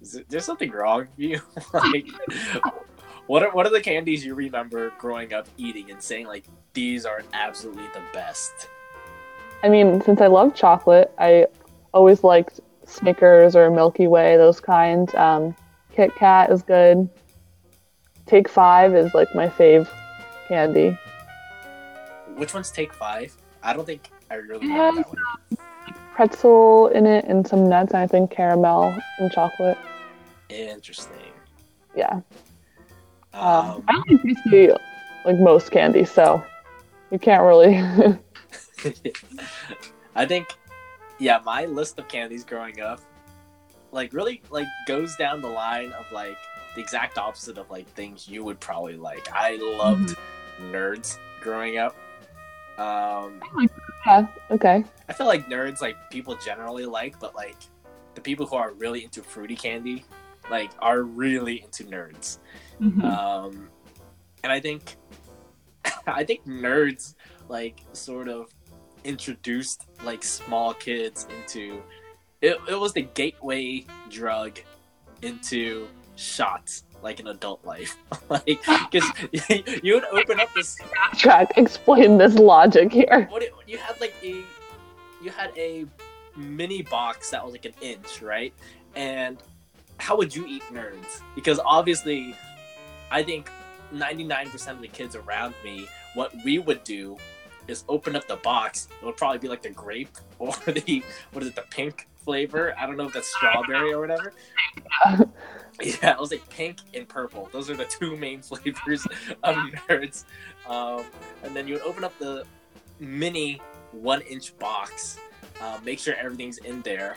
[0.00, 1.40] Is There's something wrong with you.
[1.74, 2.08] like,
[3.26, 7.04] what are what are the candies you remember growing up eating and saying like these
[7.04, 8.68] are absolutely the best?
[9.62, 11.46] I mean, since I love chocolate, I
[11.92, 15.14] always liked Snickers or Milky Way, those kinds.
[15.14, 15.54] Um,
[15.94, 17.08] Kit Kat is good.
[18.26, 19.88] Take Five is like my fave
[20.48, 20.96] candy.
[22.36, 23.34] Which one's Take Five?
[23.62, 24.88] I don't think I really Yeah.
[24.88, 25.58] remember that one.
[26.14, 29.78] Pretzel in it and some nuts, and I think caramel and chocolate.
[30.48, 31.16] Interesting.
[31.94, 32.20] Yeah.
[33.32, 34.70] Um, Um, I don't think tasty
[35.24, 36.42] like most candy, so
[37.10, 37.74] you can't really.
[40.14, 40.48] I think,
[41.18, 43.00] yeah, my list of candies growing up,
[43.92, 46.36] like really like goes down the line of like
[46.74, 49.28] the exact opposite of like things you would probably like.
[49.32, 50.16] I loved
[50.70, 51.96] nerds growing up.
[52.78, 53.42] Um,
[54.06, 54.26] yeah.
[54.50, 54.84] Okay.
[55.08, 57.56] I feel like nerds like people generally like, but like
[58.14, 60.04] the people who are really into fruity candy,
[60.50, 62.38] like are really into nerds.
[63.04, 63.68] Um,
[64.42, 64.96] and I think,
[66.06, 67.14] I think nerds
[67.48, 68.48] like sort of
[69.04, 71.82] introduced like small kids into
[72.40, 72.58] it.
[72.68, 74.58] It was the gateway drug
[75.22, 77.96] into shots like an adult life
[78.28, 79.04] like because
[79.82, 80.76] you would open up this
[81.14, 81.52] Track.
[81.56, 83.26] Explain this logic here.
[83.30, 84.42] what it, you had like a
[85.22, 85.86] you had a
[86.36, 88.52] mini box that was like an inch right
[88.94, 89.38] and
[89.98, 92.34] how would you eat nerds because obviously
[93.10, 93.50] i think
[93.92, 97.16] 99% of the kids around me what we would do
[97.70, 98.88] is open up the box.
[99.00, 101.02] It would probably be like the grape or the
[101.32, 102.74] what is it the pink flavor?
[102.78, 104.32] I don't know if that's strawberry or whatever.
[105.82, 107.48] Yeah, I was like pink and purple.
[107.52, 109.06] Those are the two main flavors
[109.42, 109.56] of
[109.88, 110.24] nerds.
[110.68, 111.04] Um,
[111.42, 112.44] and then you would open up the
[112.98, 113.60] mini
[113.92, 115.18] one inch box,
[115.60, 117.16] uh, make sure everything's in there,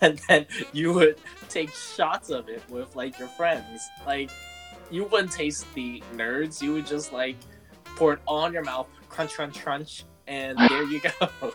[0.00, 1.18] and then you would
[1.48, 3.88] take shots of it with like your friends.
[4.06, 4.30] Like,
[4.90, 7.36] you wouldn't taste the nerds, you would just like
[7.96, 11.54] pour it on your mouth, crunch, crunch, crunch, and there you go.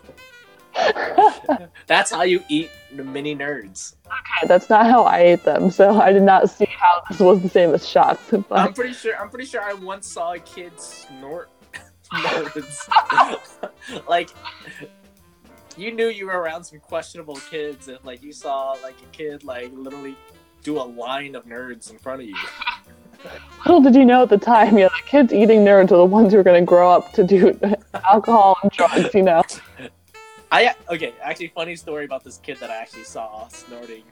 [1.87, 3.95] That's how you eat the mini nerds.
[4.05, 7.41] Okay, that's not how I ate them, so I did not see how this was
[7.41, 8.31] the same as shots.
[8.51, 9.17] I'm pretty sure.
[9.17, 11.49] I'm pretty sure I once saw a kid snort
[12.13, 12.87] nerds.
[14.07, 14.29] like,
[15.77, 19.43] you knew you were around some questionable kids if, like, you saw like a kid
[19.43, 20.15] like literally
[20.63, 22.35] do a line of nerds in front of you.
[23.65, 26.33] little did you know at the time, yeah, the kids eating nerds are the ones
[26.33, 27.59] who are going to grow up to do
[28.09, 29.13] alcohol and drugs.
[29.13, 29.43] You know.
[30.51, 31.13] I okay.
[31.21, 34.03] Actually, funny story about this kid that I actually saw snorting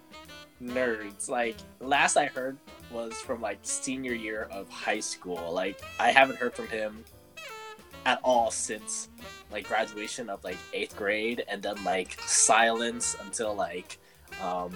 [0.61, 1.29] nerds.
[1.29, 2.57] Like last I heard
[2.91, 5.51] was from like senior year of high school.
[5.53, 7.03] Like I haven't heard from him
[8.05, 9.09] at all since
[9.51, 13.97] like graduation of like eighth grade, and then like silence until like
[14.41, 14.75] um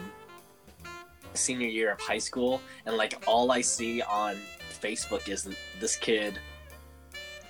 [1.33, 2.61] senior year of high school.
[2.85, 4.37] And like all I see on
[4.81, 5.47] Facebook is
[5.79, 6.39] this kid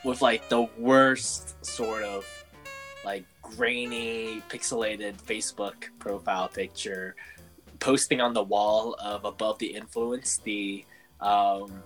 [0.04, 2.26] with like the worst sort of
[3.06, 7.16] like grainy, pixelated Facebook profile picture,
[7.80, 10.86] posting on the wall of above the influence the
[11.20, 11.84] um,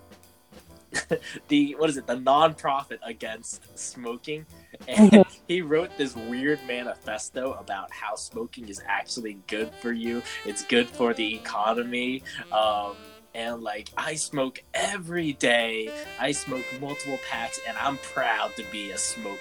[1.47, 4.45] the what is it the non-profit against smoking.
[4.87, 10.21] And he wrote this weird manifesto about how smoking is actually good for you.
[10.45, 12.23] It's good for the economy.
[12.51, 12.95] Um,
[13.33, 15.89] and like i smoke every day.
[16.19, 19.37] I smoke multiple packs and i'm proud to be a smoker.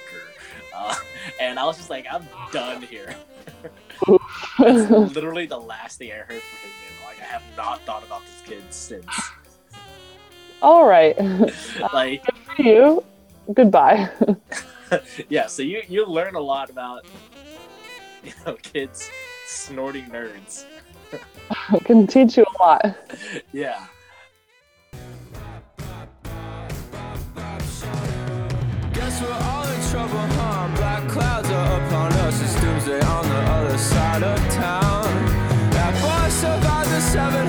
[0.74, 0.94] Uh,
[1.40, 3.14] and i was just like i'm done here.
[4.58, 8.22] That's literally the last thing i heard from him like i have not thought about
[8.26, 9.06] this kid since
[10.64, 11.14] All right.
[11.92, 12.24] like
[12.56, 13.04] For you,
[13.52, 14.08] goodbye.
[15.28, 17.04] yeah so you you learn a lot about
[18.22, 19.10] you know kids
[19.46, 20.64] snorting nerds
[21.84, 22.96] Can teach you a lot.
[23.52, 23.86] yeah
[28.92, 30.76] Guess we're all in trouble, huh?
[30.76, 32.40] Black clouds are upon us.
[32.40, 35.04] It's doomsday on the other side of town.
[35.74, 37.46] That boy survived the seven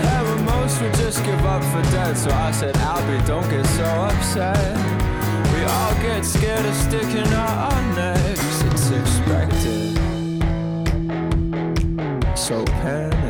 [1.55, 2.17] up for dead.
[2.17, 4.75] So I said, Albie, don't get so upset.
[5.53, 8.61] We all get scared of sticking out our necks.
[8.63, 9.95] It's expected.
[12.37, 13.24] So panic.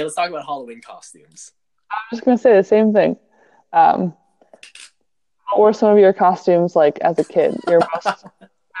[0.00, 1.52] Okay let's talk about halloween costumes
[1.90, 3.16] I was just gonna say the same thing.
[3.72, 4.14] Um,
[5.48, 7.56] what were some of your costumes like as a kid?
[7.68, 8.24] Your most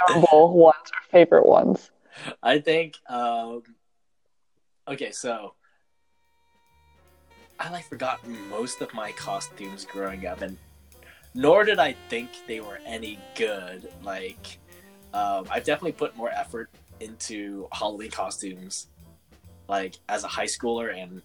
[0.08, 1.90] memorable ones or favorite ones?
[2.42, 3.62] I think um
[4.86, 5.54] okay, so
[7.58, 10.56] I like forgot most of my costumes growing up, and
[11.34, 13.92] nor did I think they were any good.
[14.02, 14.58] Like,
[15.12, 18.88] um, I've definitely put more effort into Halloween costumes,
[19.70, 21.22] like as a high schooler and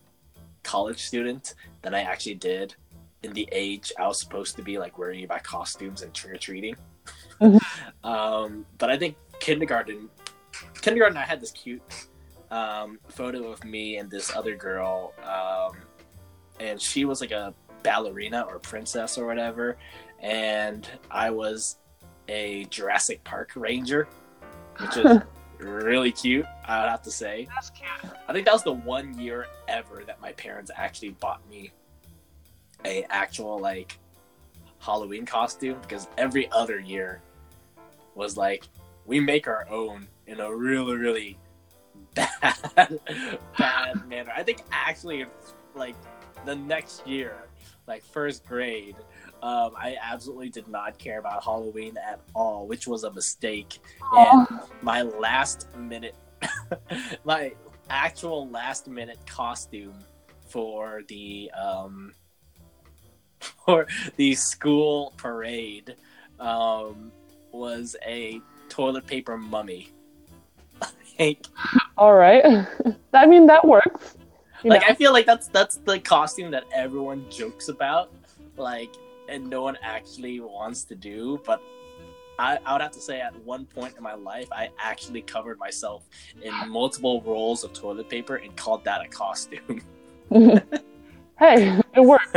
[0.64, 2.76] college student, than I actually did
[3.24, 6.38] in the age I was supposed to be like worrying about costumes and trick or
[6.38, 6.76] treating.
[7.42, 7.60] Mhm.
[8.04, 10.10] um, but I think kindergarten,
[10.82, 11.82] kindergarten, I had this cute
[12.52, 15.82] um, photo of me and this other girl, um,
[16.60, 19.78] and she was like a ballerina or princess or whatever,
[20.20, 21.78] and I was
[22.28, 24.08] a Jurassic Park ranger,
[24.78, 25.20] which is
[25.60, 26.46] really cute.
[26.66, 27.48] I would have to say.
[27.54, 28.14] That's cute.
[28.28, 31.72] I think that was the one year ever that my parents actually bought me
[32.84, 33.98] a actual like
[34.80, 37.22] Halloween costume because every other year
[38.14, 38.68] was like
[39.06, 41.38] we make our own in a really really
[42.16, 43.00] bad
[43.58, 44.32] bad manner.
[44.36, 45.26] I think actually
[45.74, 45.96] like
[46.46, 47.36] the next year,
[47.88, 48.96] like first grade,
[49.42, 53.80] um, I absolutely did not care about Halloween at all, which was a mistake.
[54.14, 54.48] And
[54.82, 56.16] my last minute
[57.26, 57.54] my
[57.90, 59.94] actual last minute costume
[60.48, 62.14] for the um
[63.40, 65.96] for the school parade
[66.40, 67.12] um
[67.52, 69.92] was a toilet paper mummy
[71.20, 71.46] like,
[71.98, 72.44] All right.
[73.14, 74.18] I mean, that works.
[74.64, 74.88] You like know?
[74.90, 78.10] i feel like that's that's the costume that everyone jokes about
[78.58, 78.90] like
[79.28, 81.62] and no one actually wants to do but
[82.38, 85.58] I, I would have to say at one point in my life i actually covered
[85.60, 86.08] myself
[86.42, 89.82] in multiple rolls of toilet paper and called that a costume
[91.40, 92.36] hey, it worked.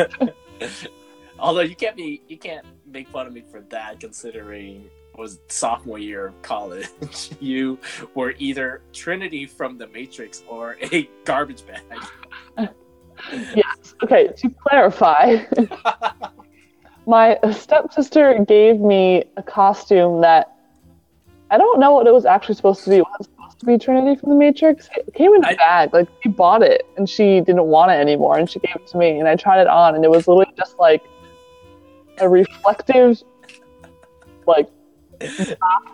[1.38, 5.40] although you can't be you can't make fun of me for that considering it was
[5.48, 6.88] sophomore year of college
[7.40, 7.78] you
[8.14, 12.68] were either trinity from the matrix or a garbage bag
[13.54, 13.94] Yes.
[14.02, 15.44] Okay, to clarify,
[17.08, 20.54] my stepsister gave me a costume that
[21.50, 22.96] I don't know what it was actually supposed to be.
[22.96, 24.90] It was supposed to be Trinity from the Matrix?
[24.94, 25.94] It came in a I- bag.
[25.94, 28.98] Like, she bought it and she didn't want it anymore and she gave it to
[28.98, 31.02] me and I tried it on and it was literally just like
[32.18, 33.22] a reflective,
[34.46, 34.68] like,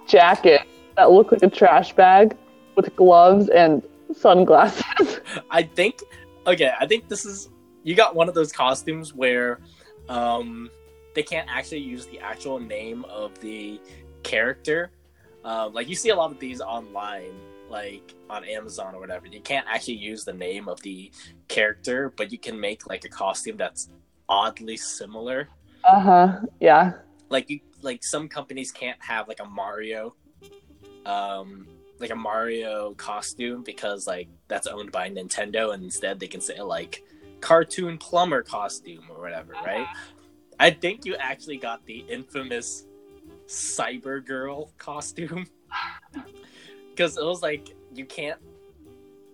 [0.09, 0.62] jacket
[0.96, 2.37] that looked like a trash bag
[2.74, 5.20] with gloves and sunglasses.
[5.50, 6.00] I think
[6.46, 7.48] okay, I think this is
[7.85, 9.61] you got one of those costumes where
[10.09, 10.70] um
[11.14, 13.81] they can't actually use the actual name of the
[14.22, 14.90] character.
[15.44, 17.35] Um, like you see a lot of these online,
[17.68, 19.27] like on Amazon or whatever.
[19.27, 21.11] You can't actually use the name of the
[21.48, 23.90] character, but you can make like a costume that's
[24.29, 25.48] oddly similar.
[25.85, 26.40] Uh huh.
[26.61, 26.92] Yeah.
[27.29, 30.14] Like you like some companies can't have like a Mario
[31.05, 31.66] um
[32.00, 36.61] like a Mario costume because like that's owned by Nintendo and instead they can say
[36.61, 37.05] like
[37.40, 39.87] cartoon plumber costume or whatever, right?
[40.59, 42.87] I think you actually got the infamous
[43.47, 45.47] Cyber Girl costume.
[46.90, 48.38] Because it was like you can't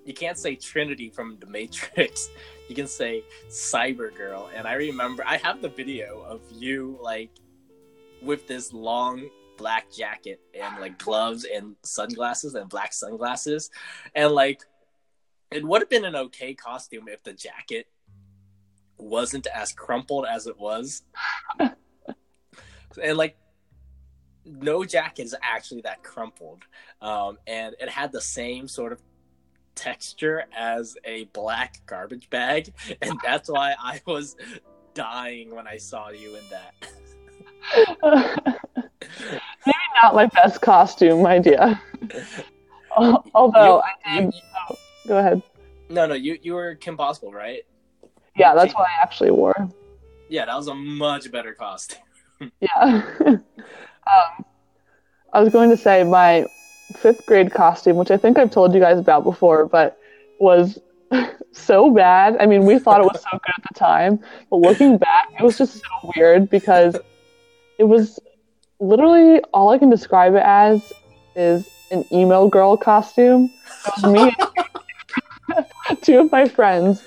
[0.07, 2.31] you can't say Trinity from the Matrix.
[2.71, 7.31] You can say Cyber Girl, and I remember I have the video of you like
[8.23, 13.71] with this long black jacket and like gloves and sunglasses and black sunglasses,
[14.15, 14.63] and like
[15.51, 17.89] it would have been an okay costume if the jacket
[19.03, 21.03] wasn't as crumpled as it was,
[21.61, 23.37] and like
[24.45, 26.63] no jacket is actually that crumpled,
[27.01, 29.01] um, and it had the same sort of
[29.75, 34.37] texture as a black garbage bag, and that's why I was
[34.95, 36.75] dying when I saw you in that.
[39.67, 41.81] Maybe not my best costume idea.
[42.97, 44.35] Al- Although, I You- did.
[44.35, 44.77] you-
[45.09, 45.43] Go ahead.
[45.89, 47.63] no, no, you you were Kim Possible, right?
[48.41, 49.69] Yeah, that's what I actually wore.
[50.29, 51.99] Yeah, that was a much better costume.
[52.59, 53.03] Yeah.
[53.27, 54.45] um,
[55.35, 56.47] I was going to say my
[56.97, 59.99] fifth grade costume, which I think I've told you guys about before, but
[60.39, 60.79] was
[61.53, 62.39] so bad.
[62.41, 65.43] I mean, we thought it was so good at the time, but looking back, it
[65.43, 66.97] was just so weird because
[67.79, 68.19] it was
[68.81, 70.95] literally all I can describe it as
[71.37, 73.51] is an emo girl costume.
[73.87, 74.33] It was me
[75.89, 77.03] and two of my friends,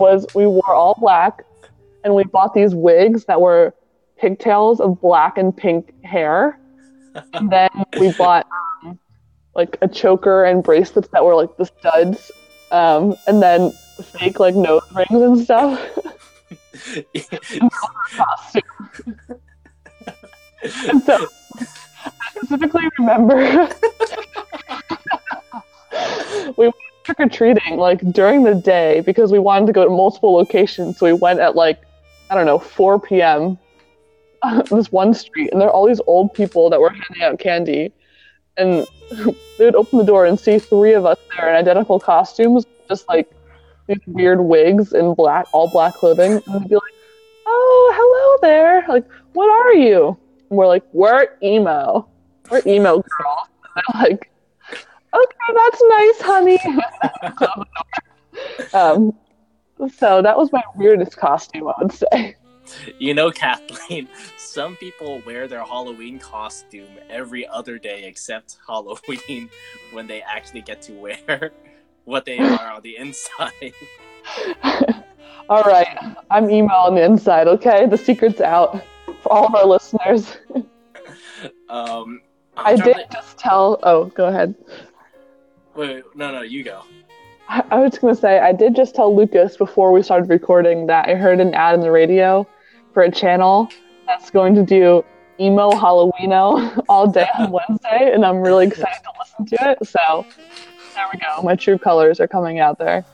[0.00, 1.44] was we wore all black,
[2.04, 3.74] and we bought these wigs that were
[4.18, 6.58] pigtails of black and pink hair.
[7.34, 8.46] And then we bought
[8.84, 8.98] um,
[9.54, 12.30] like a choker and bracelets that were like the studs.
[12.70, 13.72] Um, and then
[14.02, 15.80] fake like nose rings and stuff.
[20.62, 21.26] And so
[22.04, 23.36] I specifically remember
[26.56, 26.72] we
[27.14, 30.98] trick or treating like during the day because we wanted to go to multiple locations.
[30.98, 31.82] So we went at like
[32.30, 33.58] I don't know 4 p.m.
[34.70, 37.92] this one street, and there are all these old people that were handing out candy,
[38.56, 38.86] and
[39.58, 43.08] they would open the door and see three of us there in identical costumes, just
[43.08, 43.30] like
[43.86, 46.94] these weird wigs and black, all black clothing, and they'd be like,
[47.46, 48.84] "Oh, hello there!
[48.88, 50.16] Like, what are you?"
[50.48, 52.08] And we're like, "We're emo.
[52.50, 53.46] We're emo girls."
[53.94, 54.30] Like,
[55.12, 56.58] "Okay, that's nice, honey."
[58.74, 59.12] um,
[59.96, 62.36] so that was my weirdest costume, I would say.
[62.98, 69.50] You know, Kathleen, some people wear their Halloween costume every other day except Halloween
[69.92, 71.50] when they actually get to wear
[72.04, 73.72] what they are on the inside.
[75.48, 75.98] All right,
[76.30, 77.48] I'm emo on the inside.
[77.48, 78.80] Okay, the secret's out
[79.22, 80.38] for all of our listeners.
[81.70, 82.20] Um,
[82.56, 83.78] I'm I did to- just tell.
[83.82, 84.54] Oh, go ahead.
[85.76, 86.82] Wait, no, no, you go.
[87.48, 90.86] I I was going to say, I did just tell Lucas before we started recording
[90.86, 92.46] that I heard an ad in the radio
[92.92, 93.68] for a channel
[94.06, 95.04] that's going to do
[95.40, 99.86] emo Halloweeno all day on Wednesday, and I'm really excited to listen to it.
[99.86, 100.26] So
[100.94, 101.42] there we go.
[101.42, 103.04] My true colors are coming out there.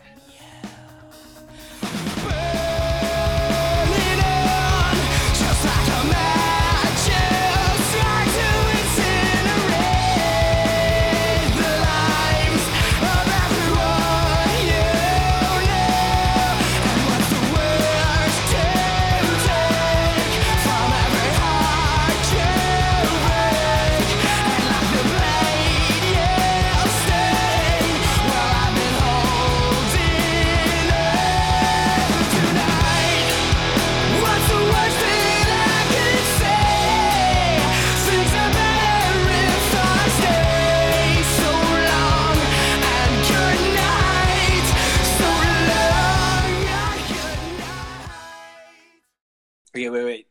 [49.87, 50.27] Okay, wait, wait.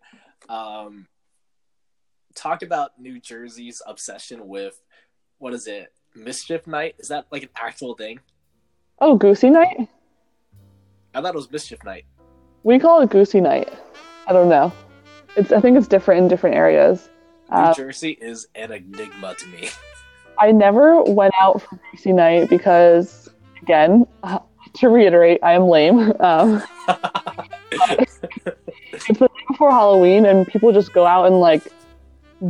[0.54, 1.08] Um,
[2.36, 4.82] talk about New Jersey's obsession with
[5.38, 5.94] what is it?
[6.14, 6.96] Mischief Night?
[7.00, 8.20] Is that like an actual thing?
[9.00, 9.88] Oh, Goosey Night?
[11.14, 12.04] I thought it was Mischief Night.
[12.64, 13.72] We call it Goosey Night.
[14.28, 14.74] I don't know.
[15.38, 15.54] It's.
[15.54, 17.08] I think it's different in different areas.
[17.50, 19.70] New Uh, Jersey is an enigma to me.
[20.38, 23.30] I never went out for Goosey Night because,
[23.62, 24.40] again, uh,
[24.74, 26.12] to reiterate, I am lame.
[26.20, 26.62] Um,
[28.96, 31.64] it's the day before Halloween, and people just go out and like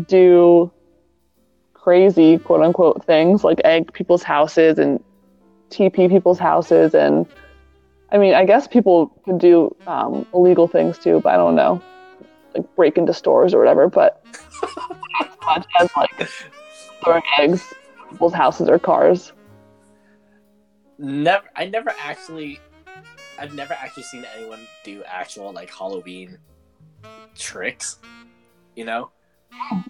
[0.07, 0.71] do
[1.73, 5.03] crazy quote unquote things, like egg people's houses and
[5.69, 7.25] TP people's houses, and
[8.11, 11.81] I mean, I guess people can do um, illegal things too, but I don't know,
[12.53, 13.89] like break into stores or whatever.
[13.89, 14.23] But
[15.21, 16.29] as much as like
[17.03, 17.73] throwing eggs
[18.09, 19.33] people's houses or cars.
[20.97, 22.59] never, I never actually,
[23.39, 26.37] I've never actually seen anyone do actual like Halloween
[27.37, 27.97] tricks.
[28.75, 29.11] You know.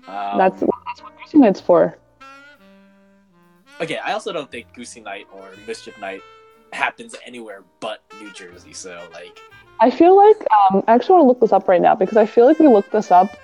[0.08, 1.98] Um, That's that's what Goosey Night's for.
[3.82, 3.98] okay.
[3.98, 6.22] I also don't think Goosey Night or Mischief Night
[6.74, 8.74] happens anywhere but New Jersey.
[8.74, 9.40] So like,
[9.80, 10.38] I feel like
[10.72, 12.68] um, I actually want to look this up right now because I feel like we
[12.68, 13.36] looked this up.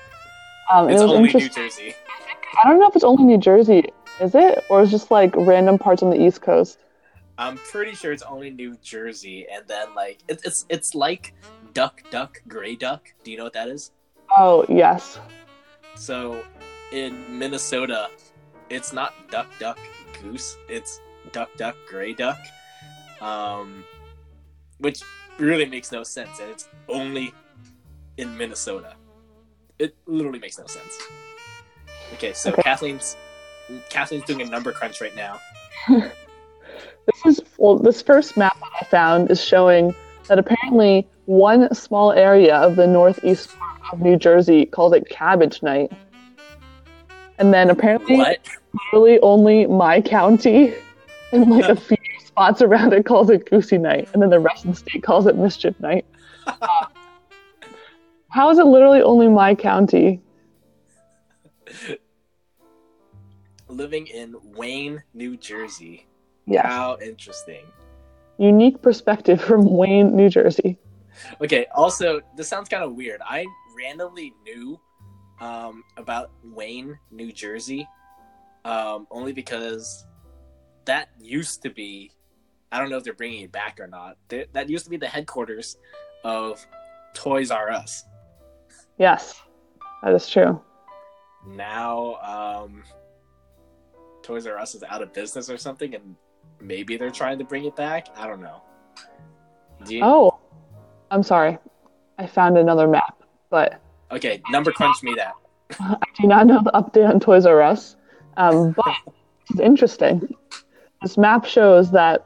[0.72, 1.64] Um, it's it was only New interesting.
[1.64, 1.95] Jersey.
[2.64, 3.86] I don't know if it's only New Jersey,
[4.20, 6.78] is it, or is just like random parts on the East Coast?
[7.42, 11.34] I'm pretty sure it's only New Jersey, and then like it's it's it's like
[11.74, 13.12] Duck Duck Gray Duck.
[13.24, 13.92] Do you know what that is?
[14.38, 15.18] Oh yes,
[15.96, 16.44] So
[16.92, 18.10] in Minnesota,
[18.70, 19.80] it's not Duck Duck
[20.22, 20.56] Goose.
[20.70, 22.38] It's Duck Duck Gray Duck,
[23.22, 23.84] um,
[24.78, 25.02] which
[25.39, 27.34] really makes no sense, and it's only
[28.18, 28.94] in Minnesota.
[29.80, 30.96] It literally makes no sense.
[32.14, 32.62] Okay, so Okay.
[32.62, 33.18] Kathleen's
[33.89, 35.39] Kathleen's doing a number crunch right now.
[37.08, 37.78] this is well.
[37.78, 39.94] This first map that I found is showing
[40.28, 45.62] that apparently one small area of the northeast part of New Jersey called it Cabbage
[45.64, 45.92] Night,
[47.38, 48.40] and then apparently What?
[48.94, 50.74] literally only my county
[51.32, 54.66] and like a few spots around it calls it Goosey Night, and then the rest
[54.66, 56.06] of the state calls it Mischief Night.
[56.48, 56.58] Uh,
[58.30, 60.22] how is it literally only my county?
[63.68, 66.06] Living in Wayne, New Jersey.
[66.46, 67.66] Yes, How interesting.
[68.38, 70.78] unique perspective from Wayne, New Jersey.
[71.42, 73.22] Okay, also, this sounds kind of weird.
[73.24, 73.46] I
[73.78, 74.80] randomly knew
[75.39, 77.88] um, about Wayne, New Jersey,
[78.66, 80.06] um, only because
[80.86, 82.12] that used to be,
[82.72, 84.18] I don't know if they're bringing it back or not.
[84.30, 85.78] Th- that used to be the headquarters
[86.24, 86.66] of
[87.14, 88.04] Toys R Us.
[88.98, 89.42] Yes,
[90.04, 90.62] that is true.
[91.48, 92.16] Now,
[92.66, 92.84] um,
[94.24, 96.16] Toys R Us is out of business or something, and
[96.62, 98.07] maybe they're trying to bring it back.
[98.16, 98.62] I don't know.
[99.86, 100.39] Do you, Oh,
[101.09, 101.57] I'm sorry.
[102.18, 103.82] I found another map, but
[104.12, 105.34] Okay, number crunch me that.
[105.80, 107.95] I do not know the update on Toys R Us.
[108.38, 108.95] Um, but
[109.49, 110.36] it's interesting.
[111.01, 112.26] This map shows that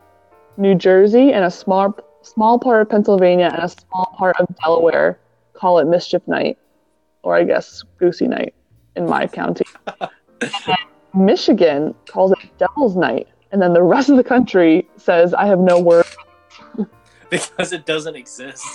[0.58, 5.20] New Jersey and a small small part of Pennsylvania and a small part of Delaware
[5.54, 6.58] call it Mischief Night,
[7.24, 8.54] or I guess Goosey Night
[8.96, 9.66] in my county.
[10.42, 10.78] And
[11.26, 15.60] Michigan calls it Devil's Night, and then the rest of the country says, "I have
[15.60, 16.06] no word."
[17.30, 18.66] because it doesn't exist.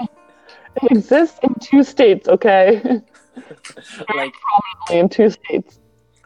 [0.00, 2.80] It exists in two states, okay?
[4.14, 4.32] like
[4.88, 5.78] Only in two states.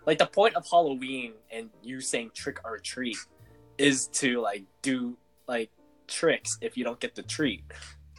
[0.06, 3.16] like the point of Halloween and you saying trick or treat
[3.78, 5.16] is to like do
[5.48, 5.70] like
[6.06, 7.64] tricks if you don't get the treat.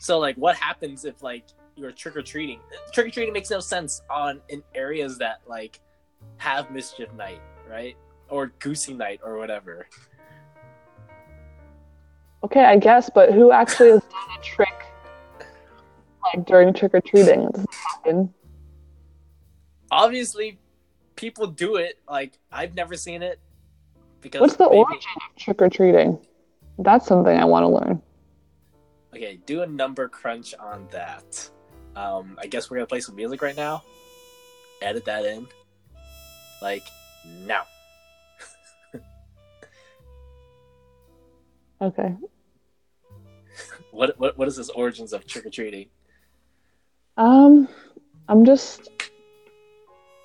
[0.01, 1.45] So like what happens if like
[1.77, 2.59] you're trick or treating?
[2.91, 5.79] Trick or treating makes no sense on in areas that like
[6.35, 7.39] have mischief night,
[7.69, 7.95] right?
[8.29, 9.87] Or goosey night or whatever.
[12.43, 14.85] Okay, I guess, but who actually has done a trick
[16.33, 17.41] like during trick or treating?
[17.43, 18.33] It doesn't happen.
[19.91, 20.59] Obviously
[21.15, 21.99] people do it.
[22.09, 23.39] Like I've never seen it
[24.21, 26.19] because What's the maybe- origin of trick or treating?
[26.79, 28.01] That's something I want to learn.
[29.13, 31.49] Okay, do a number crunch on that.
[31.95, 33.81] Um, I guess we're gonna play some music right now.
[34.81, 35.47] Edit that in.
[36.61, 36.83] Like
[37.45, 37.63] now.
[41.81, 42.15] Okay.
[43.91, 45.87] What what what is this origins of trick or treating?
[47.17, 47.67] Um,
[48.27, 48.89] I'm just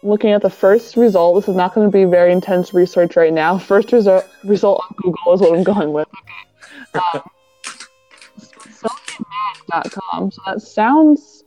[0.02, 1.36] looking at the first result.
[1.36, 3.58] This is not going to be very intense research right now.
[3.70, 6.08] First result result on Google is what I'm going with.
[6.94, 7.20] Okay.
[10.12, 10.30] Um.
[10.30, 11.44] So that sounds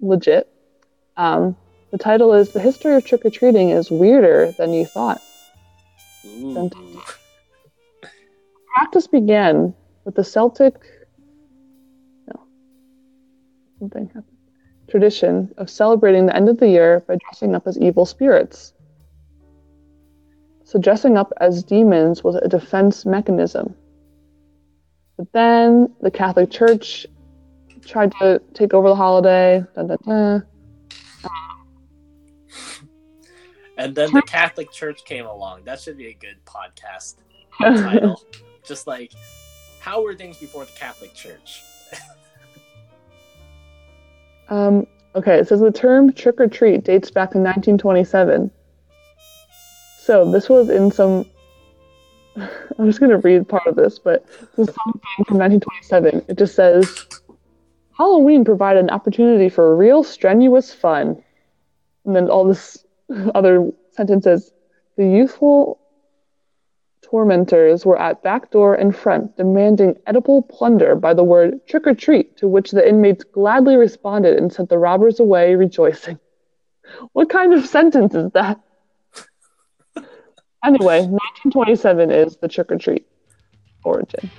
[0.00, 0.48] legit.
[1.16, 1.56] Um,
[1.90, 5.20] the title is "The History of Trick or Treating is Weirder Than You Thought."
[6.24, 6.70] Ooh.
[8.74, 10.74] Practice began with the Celtic.
[12.28, 12.40] No.
[13.78, 14.24] Something happened.
[14.88, 18.74] Tradition of celebrating the end of the year by dressing up as evil spirits.
[20.64, 23.74] So, dressing up as demons was a defense mechanism.
[25.16, 27.06] But then the Catholic Church
[27.84, 29.64] tried to take over the holiday.
[29.74, 30.46] Dun, dun, dun.
[33.76, 35.64] And then the Catholic Church came along.
[35.64, 37.16] That should be a good podcast
[37.58, 38.20] title.
[38.64, 39.12] Just like
[39.80, 41.62] how were things before the Catholic Church?
[44.48, 48.50] Um, okay, it says the term trick or treat dates back to 1927.
[49.98, 51.24] So this was in some.
[52.36, 56.24] I'm just going to read part of this, but this is something from 1927.
[56.28, 57.06] It just says
[57.96, 61.22] Halloween provided an opportunity for real strenuous fun.
[62.04, 62.84] And then all this
[63.34, 64.52] other sentences.
[64.96, 65.78] The youthful
[67.12, 71.94] tormentors were at back door and front, demanding edible plunder by the word trick or
[71.94, 76.18] treat, to which the inmates gladly responded and sent the robbers away rejoicing.
[77.12, 78.58] What kind of sentence is that?
[80.64, 83.04] Anyway, 1927 is the trick or treat
[83.84, 84.30] origin.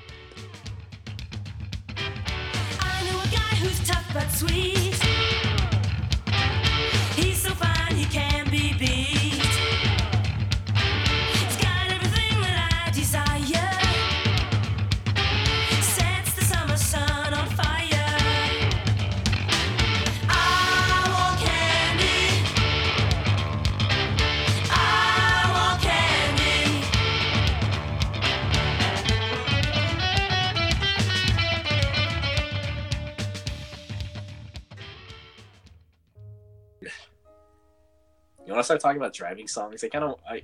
[38.53, 39.83] You want to start talking about driving songs?
[39.83, 40.43] I kind of I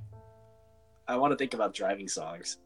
[1.08, 2.58] I want to think about driving songs.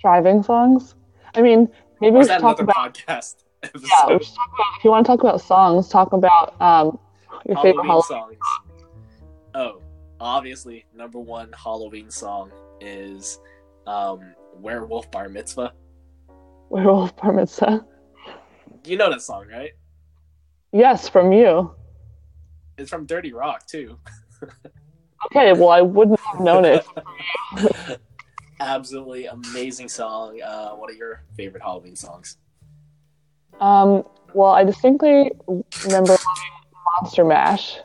[0.00, 0.94] Driving songs?
[1.34, 1.68] I mean,
[2.00, 2.94] maybe we should talk about.
[2.94, 3.88] podcast episode?
[3.88, 4.78] Yeah, we should talk about.
[4.78, 6.96] If you want to talk about songs, talk about um,
[7.44, 8.38] your favorite Halloween Halloween.
[8.38, 8.38] songs.
[9.56, 9.82] Oh,
[10.20, 13.40] obviously, number one Halloween song is
[13.88, 14.20] um,
[14.54, 15.72] "Werewolf Bar Mitzvah."
[16.68, 17.84] Werewolf Bar Mitzvah.
[18.84, 19.72] You know that song, right?
[20.70, 21.74] Yes, from you.
[22.78, 23.98] It's from 30 Rock too.
[25.26, 26.84] Okay, well, I wouldn't have known it.
[28.60, 30.40] Absolutely amazing song.
[30.42, 32.36] Uh, what are your favorite Halloween songs?
[33.60, 35.32] Um, well, I distinctly
[35.84, 36.16] remember
[37.00, 37.78] Monster Mash.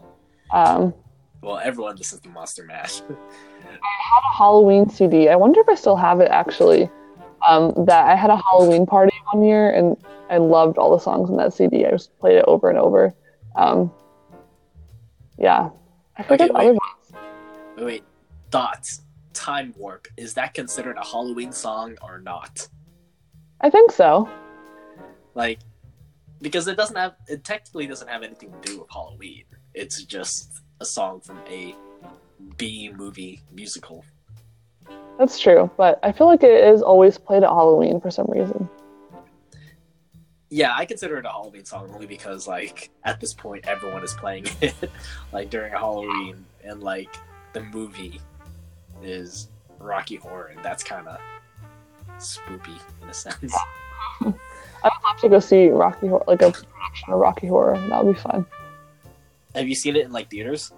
[0.51, 0.93] Um,
[1.41, 3.01] Well, everyone listens to Monster Mash.
[3.10, 5.30] I had a Halloween CD.
[5.30, 6.89] I wonder if I still have it actually.
[7.47, 9.97] Um, that I had a Halloween party one year and
[10.30, 11.86] I loved all the songs in that CD.
[11.86, 13.14] I just played it over and over.
[13.56, 13.91] Um,
[15.38, 15.70] yeah.
[16.18, 16.80] I forget Okay, wait.
[17.78, 18.03] wait, wait,
[18.51, 19.01] thoughts.
[19.34, 22.68] Time Warp, is that considered a Halloween song or not?
[23.59, 24.30] I think so.
[25.34, 25.59] Like,
[26.41, 29.43] because it doesn't have, it technically doesn't have anything to do with Halloween.
[29.74, 31.76] It's just a song from a
[32.57, 34.05] B movie musical.
[35.20, 38.70] That's true, but I feel like it is always played at Halloween for some reason.
[40.56, 44.14] Yeah, I consider it a Halloween song only because, like, at this point, everyone is
[44.14, 44.74] playing it,
[45.34, 47.14] like, during Halloween, and, like,
[47.51, 48.22] the movie
[49.03, 49.49] is
[49.80, 51.20] Rocky Horror, and that's kind of
[52.20, 53.53] spoopy in a sense.
[54.22, 54.32] I'd
[54.86, 57.74] love to go see Rocky Horror, like a production of Rocky Horror.
[57.74, 58.45] And That would be fun.
[59.56, 60.72] Have you seen it in, like, theaters?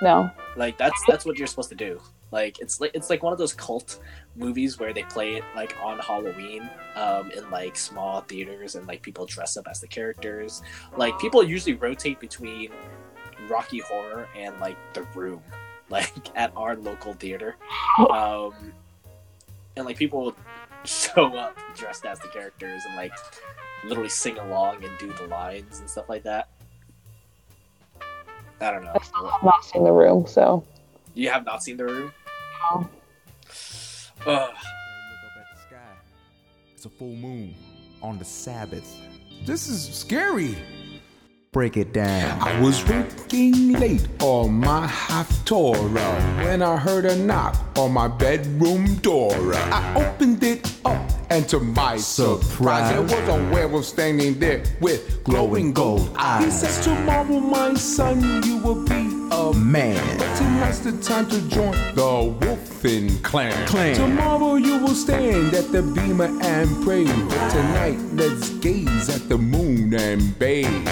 [0.00, 0.30] No.
[0.56, 2.00] Like, that's that's what you're supposed to do.
[2.30, 4.00] Like, it's like it's like one of those cult
[4.38, 9.02] movies where they play it like on Halloween, um, in like small theaters, and like
[9.02, 10.62] people dress up as the characters.
[10.96, 12.70] Like, people usually rotate between
[13.48, 15.42] Rocky Horror and like The Room,
[15.90, 17.56] like at our local theater.
[18.10, 18.54] Um,
[19.76, 20.34] and like people
[20.84, 23.12] show up dressed as the characters and like
[23.84, 26.48] literally sing along and do the lines and stuff like that.
[28.60, 28.92] I don't know.
[28.94, 30.64] I still have not seen the room, so
[31.14, 32.12] You have not seen The Room?
[32.72, 32.88] No.
[34.28, 34.50] Ugh.
[34.50, 35.76] Look up at the sky.
[36.74, 37.54] It's a full moon
[38.02, 38.94] on the Sabbath.
[39.46, 40.54] This is scary.
[41.50, 42.38] Break it down.
[42.42, 48.06] I was working late on my half Haftorah when I heard a knock on my
[48.06, 49.32] bedroom door.
[49.54, 55.24] I opened it up, and to my surprise, there was a werewolf standing there with
[55.24, 56.44] glowing gold eyes.
[56.44, 60.18] He says, Tomorrow, my son, you will be a Man.
[60.18, 62.36] But tonight's the time to join the
[62.78, 63.66] Wolfen clan.
[63.66, 63.96] Clan.
[63.96, 67.04] Tomorrow you will stand at the bimah and pray.
[67.04, 70.86] But tonight let's gaze at the moon and bathe.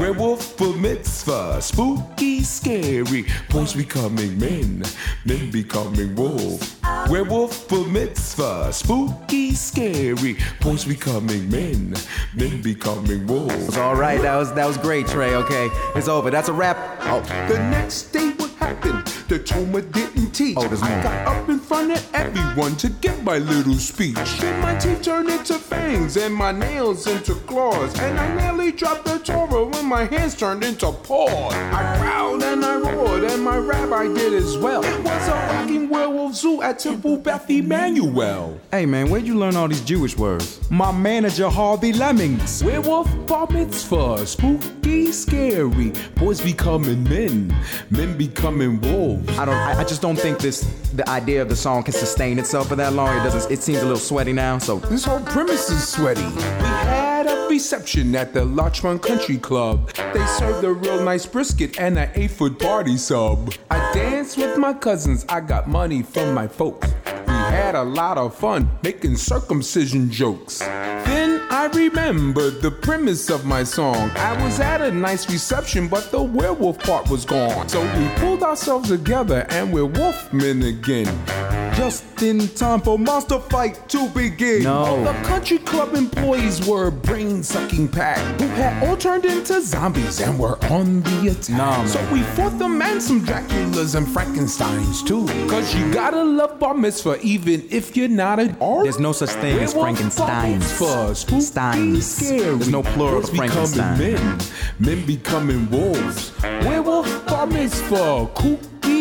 [0.00, 3.26] Werewolf bar mitzvah, spooky, scary.
[3.50, 4.82] Boys becoming men,
[5.24, 6.76] men becoming wolves.
[7.08, 10.36] Werewolf bar mitzvah, spooky, scary.
[10.60, 11.94] Boys becoming men,
[12.36, 13.76] men becoming wolves.
[13.76, 15.34] All right, that was that was great, Trey.
[15.34, 16.30] Okay, it's over.
[16.30, 16.76] That's a wrap.
[17.02, 19.11] Oh, The next day, what happened?
[19.32, 20.58] The Toma didn't teach.
[20.58, 24.18] Oh, I got up in front of everyone to give my little speech.
[24.38, 27.98] Then my teeth turned into fangs and my nails into claws.
[27.98, 31.54] And I nearly dropped the Torah when my hands turned into paws.
[31.54, 34.84] I growled and I roared, and my rabbi did as well.
[34.84, 38.60] It was a rocking werewolf zoo at Temple Beth Emmanuel.
[38.70, 40.60] hey man, where'd you learn all these Jewish words?
[40.70, 42.62] My manager Harvey Lemmings.
[42.62, 44.26] Werewolf bar mitzvah,
[44.82, 45.92] spooky, scary.
[46.16, 47.54] Boys becoming men,
[47.90, 49.28] men becoming wolves.
[49.38, 49.54] I don't.
[49.54, 50.62] I, I just don't think this.
[50.94, 53.16] The idea of the song can sustain itself for that long.
[53.16, 53.50] It doesn't.
[53.50, 54.58] It seems a little sweaty now.
[54.58, 56.22] So This whole premise is sweaty.
[56.24, 59.92] We had a reception at the Larchmont Country Club.
[60.12, 63.54] They served a real nice brisket and an eight foot party sub.
[63.70, 66.92] I danced with my cousins, I got money from my folks.
[67.50, 70.58] Had a lot of fun making circumcision jokes.
[70.58, 74.10] Then I remembered the premise of my song.
[74.16, 77.68] I was at a nice reception, but the werewolf part was gone.
[77.68, 81.61] So we pulled ourselves together and we're wolfmen again.
[81.74, 84.66] Just in time for monster fight to begin.
[84.66, 89.60] All the country club employees were a brain sucking pack who had all turned into
[89.60, 91.56] zombies and were on the attack.
[91.56, 91.88] Man.
[91.88, 95.26] so we fought them and some Draculas and Frankensteins too.
[95.48, 98.84] Cause you gotta love bar mitzvah even if you're not an art.
[98.84, 100.62] There's no such thing as Frankensteins.
[101.42, 102.06] Steins.
[102.06, 102.40] Scary.
[102.40, 103.98] There's no plural Boys to Frankenstein.
[103.98, 104.40] Becoming men,
[104.78, 106.32] men becoming wolves.
[106.42, 108.28] Werewolf bar mitzvah,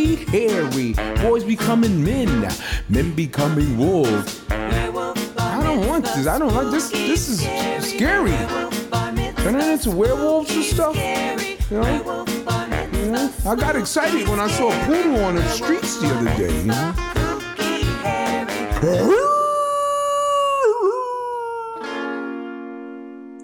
[0.01, 0.93] kooky, hairy.
[1.21, 2.47] Boys becoming men,
[2.89, 4.43] men becoming wolves.
[4.49, 6.27] I don't want this.
[6.27, 6.89] I don't like this.
[6.91, 8.35] This is scary.
[9.37, 10.95] Turning into werewolves and stuff.
[10.95, 12.25] You know?
[12.93, 13.33] You know?
[13.45, 16.55] I got excited when I saw a poodle on the streets the other day.
[16.55, 16.93] You know?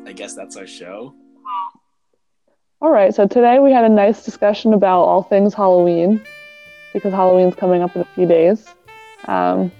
[0.05, 1.13] I guess that's our show.
[2.79, 6.23] All right, so today we had a nice discussion about all things Halloween
[6.97, 8.65] because Halloween's coming up in a few days.
[9.25, 9.71] Um,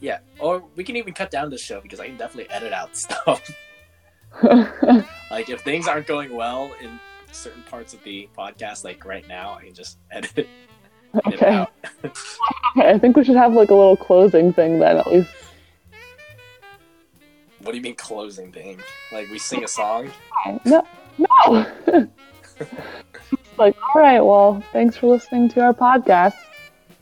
[0.00, 2.96] Yeah, or we can even cut down this show because I can definitely edit out
[2.96, 3.42] stuff.
[5.30, 6.98] like if things aren't going well in
[7.32, 10.48] certain parts of the podcast, like right now, I can just edit it,
[11.28, 11.46] Okay.
[11.46, 11.72] out.
[12.76, 15.30] I think we should have like a little closing thing then, at least.
[17.60, 18.78] What do you mean closing thing?
[19.12, 20.10] Like we sing a song?
[20.64, 20.84] No,
[21.18, 21.66] no.
[23.56, 26.34] like, all right, well, thanks for listening to our podcast.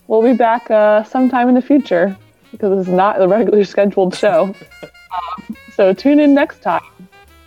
[0.07, 2.15] We'll be back uh, sometime in the future
[2.51, 4.53] because this is not a regular scheduled show.
[4.83, 6.81] um, so tune in next time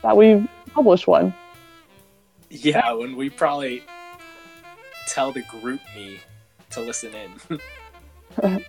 [0.02, 1.34] that we publish one.
[2.50, 3.82] Yeah, when we probably
[5.06, 6.20] tell the group me
[6.70, 7.60] to listen in.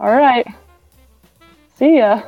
[0.00, 0.46] All right.
[1.76, 2.22] See ya.